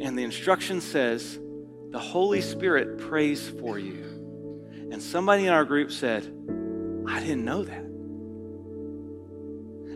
And 0.00 0.18
the 0.18 0.22
instruction 0.24 0.80
says, 0.80 1.38
the 1.90 1.98
Holy 1.98 2.40
Spirit 2.40 2.98
prays 2.98 3.48
for 3.48 3.78
you. 3.78 4.11
And 4.92 5.02
somebody 5.02 5.46
in 5.46 5.52
our 5.54 5.64
group 5.64 5.90
said, 5.90 6.22
I 7.08 7.18
didn't 7.20 7.46
know 7.46 7.64
that. 7.64 7.82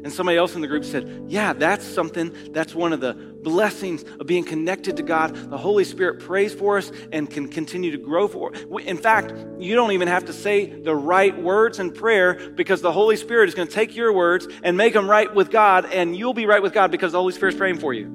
And 0.02 0.10
somebody 0.10 0.38
else 0.38 0.54
in 0.54 0.62
the 0.62 0.68
group 0.68 0.84
said, 0.84 1.24
Yeah, 1.28 1.52
that's 1.52 1.84
something, 1.84 2.34
that's 2.52 2.74
one 2.74 2.94
of 2.94 3.00
the 3.00 3.12
blessings 3.12 4.04
of 4.18 4.26
being 4.26 4.44
connected 4.44 4.96
to 4.96 5.02
God. 5.02 5.34
The 5.50 5.58
Holy 5.58 5.84
Spirit 5.84 6.20
prays 6.20 6.54
for 6.54 6.78
us 6.78 6.90
and 7.12 7.28
can 7.28 7.48
continue 7.48 7.90
to 7.90 7.98
grow 7.98 8.26
for 8.26 8.54
us. 8.54 8.62
In 8.84 8.96
fact, 8.96 9.34
you 9.58 9.74
don't 9.74 9.92
even 9.92 10.08
have 10.08 10.24
to 10.26 10.32
say 10.32 10.64
the 10.64 10.94
right 10.94 11.36
words 11.36 11.78
in 11.78 11.92
prayer 11.92 12.52
because 12.54 12.80
the 12.80 12.92
Holy 12.92 13.16
Spirit 13.16 13.50
is 13.50 13.54
going 13.54 13.68
to 13.68 13.74
take 13.74 13.94
your 13.96 14.14
words 14.14 14.48
and 14.62 14.78
make 14.78 14.94
them 14.94 15.10
right 15.10 15.34
with 15.34 15.50
God, 15.50 15.86
and 15.86 16.16
you'll 16.16 16.34
be 16.34 16.46
right 16.46 16.62
with 16.62 16.72
God 16.72 16.90
because 16.90 17.12
the 17.12 17.18
Holy 17.18 17.34
Spirit's 17.34 17.58
praying 17.58 17.80
for 17.80 17.92
you. 17.92 18.06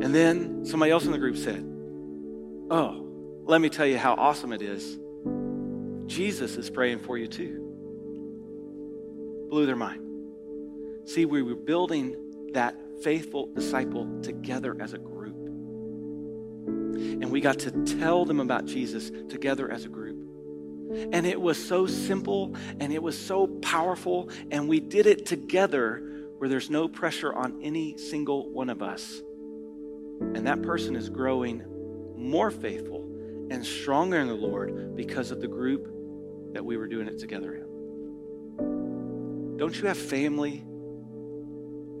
And 0.00 0.14
then 0.14 0.64
somebody 0.64 0.92
else 0.92 1.06
in 1.06 1.12
the 1.12 1.18
group 1.18 1.36
said, 1.36 1.64
Oh, 2.70 3.07
let 3.48 3.60
me 3.62 3.70
tell 3.70 3.86
you 3.86 3.96
how 3.96 4.12
awesome 4.12 4.52
it 4.52 4.60
is. 4.60 4.98
Jesus 6.04 6.56
is 6.56 6.68
praying 6.68 6.98
for 6.98 7.16
you 7.16 7.26
too. 7.26 7.64
Blew 9.48 9.64
their 9.64 9.74
mind. 9.74 10.02
See, 11.06 11.24
we 11.24 11.40
were 11.40 11.54
building 11.54 12.50
that 12.52 12.76
faithful 13.02 13.50
disciple 13.54 14.20
together 14.20 14.76
as 14.78 14.92
a 14.92 14.98
group. 14.98 15.34
And 17.22 17.30
we 17.32 17.40
got 17.40 17.58
to 17.60 17.70
tell 17.70 18.26
them 18.26 18.38
about 18.38 18.66
Jesus 18.66 19.10
together 19.30 19.72
as 19.72 19.86
a 19.86 19.88
group. 19.88 20.18
And 21.10 21.24
it 21.26 21.40
was 21.40 21.56
so 21.56 21.86
simple 21.86 22.54
and 22.80 22.92
it 22.92 23.02
was 23.02 23.18
so 23.18 23.46
powerful, 23.46 24.28
and 24.50 24.68
we 24.68 24.78
did 24.78 25.06
it 25.06 25.24
together 25.24 26.02
where 26.36 26.50
there's 26.50 26.68
no 26.68 26.86
pressure 26.86 27.32
on 27.32 27.62
any 27.62 27.96
single 27.96 28.50
one 28.50 28.68
of 28.68 28.82
us. 28.82 29.22
And 30.20 30.46
that 30.46 30.60
person 30.60 30.96
is 30.96 31.08
growing 31.08 31.64
more 32.14 32.50
faithful 32.50 33.08
and 33.50 33.64
stronger 33.64 34.18
in 34.18 34.28
the 34.28 34.34
Lord 34.34 34.94
because 34.96 35.30
of 35.30 35.40
the 35.40 35.48
group 35.48 35.88
that 36.52 36.64
we 36.64 36.76
were 36.76 36.86
doing 36.86 37.08
it 37.08 37.18
together 37.18 37.54
in. 37.54 37.68
Don't 39.56 39.76
you 39.76 39.88
have 39.88 39.98
family 39.98 40.64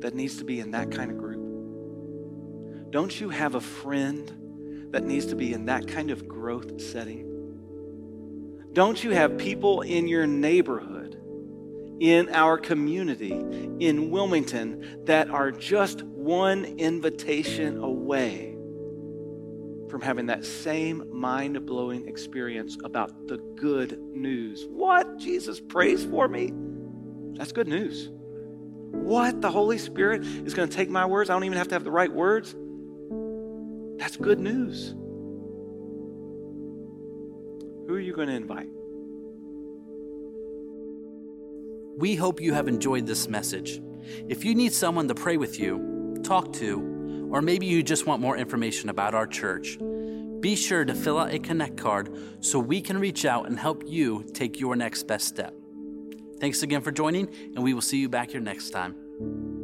that 0.00 0.14
needs 0.14 0.36
to 0.38 0.44
be 0.44 0.60
in 0.60 0.70
that 0.72 0.90
kind 0.90 1.10
of 1.10 1.18
group? 1.18 2.90
Don't 2.90 3.20
you 3.20 3.28
have 3.30 3.54
a 3.54 3.60
friend 3.60 4.88
that 4.92 5.04
needs 5.04 5.26
to 5.26 5.36
be 5.36 5.52
in 5.52 5.66
that 5.66 5.86
kind 5.88 6.10
of 6.10 6.26
growth 6.26 6.80
setting? 6.80 7.24
Don't 8.72 9.02
you 9.02 9.10
have 9.10 9.38
people 9.38 9.82
in 9.82 10.08
your 10.08 10.26
neighborhood, 10.26 11.20
in 12.00 12.28
our 12.30 12.56
community, 12.58 13.32
in 13.32 14.10
Wilmington, 14.10 15.04
that 15.04 15.30
are 15.30 15.50
just 15.50 16.02
one 16.02 16.64
invitation 16.64 17.78
away 17.78 18.57
from 19.88 20.00
having 20.00 20.26
that 20.26 20.44
same 20.44 21.04
mind 21.10 21.64
blowing 21.66 22.08
experience 22.08 22.76
about 22.84 23.26
the 23.26 23.38
good 23.56 23.98
news. 24.12 24.66
What? 24.70 25.18
Jesus 25.18 25.60
prays 25.60 26.04
for 26.04 26.28
me? 26.28 26.52
That's 27.34 27.52
good 27.52 27.68
news. 27.68 28.10
What? 28.90 29.40
The 29.40 29.50
Holy 29.50 29.78
Spirit 29.78 30.24
is 30.24 30.54
going 30.54 30.68
to 30.68 30.76
take 30.76 30.90
my 30.90 31.06
words? 31.06 31.30
I 31.30 31.34
don't 31.34 31.44
even 31.44 31.58
have 31.58 31.68
to 31.68 31.74
have 31.74 31.84
the 31.84 31.90
right 31.90 32.12
words. 32.12 32.54
That's 33.98 34.16
good 34.16 34.40
news. 34.40 34.94
Who 37.86 37.94
are 37.94 38.00
you 38.00 38.12
going 38.12 38.28
to 38.28 38.34
invite? 38.34 38.68
We 41.96 42.14
hope 42.14 42.40
you 42.40 42.54
have 42.54 42.68
enjoyed 42.68 43.06
this 43.06 43.28
message. 43.28 43.80
If 44.28 44.44
you 44.44 44.54
need 44.54 44.72
someone 44.72 45.08
to 45.08 45.14
pray 45.14 45.36
with 45.36 45.58
you, 45.58 46.16
talk 46.22 46.52
to, 46.54 46.97
or 47.30 47.42
maybe 47.42 47.66
you 47.66 47.82
just 47.82 48.06
want 48.06 48.20
more 48.20 48.36
information 48.36 48.88
about 48.88 49.14
our 49.14 49.26
church, 49.26 49.78
be 50.40 50.54
sure 50.54 50.84
to 50.84 50.94
fill 50.94 51.18
out 51.18 51.32
a 51.32 51.38
Connect 51.38 51.76
card 51.76 52.16
so 52.40 52.58
we 52.58 52.80
can 52.80 52.98
reach 52.98 53.24
out 53.24 53.46
and 53.46 53.58
help 53.58 53.82
you 53.86 54.24
take 54.34 54.60
your 54.60 54.76
next 54.76 55.04
best 55.04 55.26
step. 55.26 55.54
Thanks 56.40 56.62
again 56.62 56.82
for 56.82 56.92
joining, 56.92 57.28
and 57.54 57.64
we 57.64 57.74
will 57.74 57.82
see 57.82 57.98
you 57.98 58.08
back 58.08 58.30
here 58.30 58.40
next 58.40 58.70
time. 58.70 59.57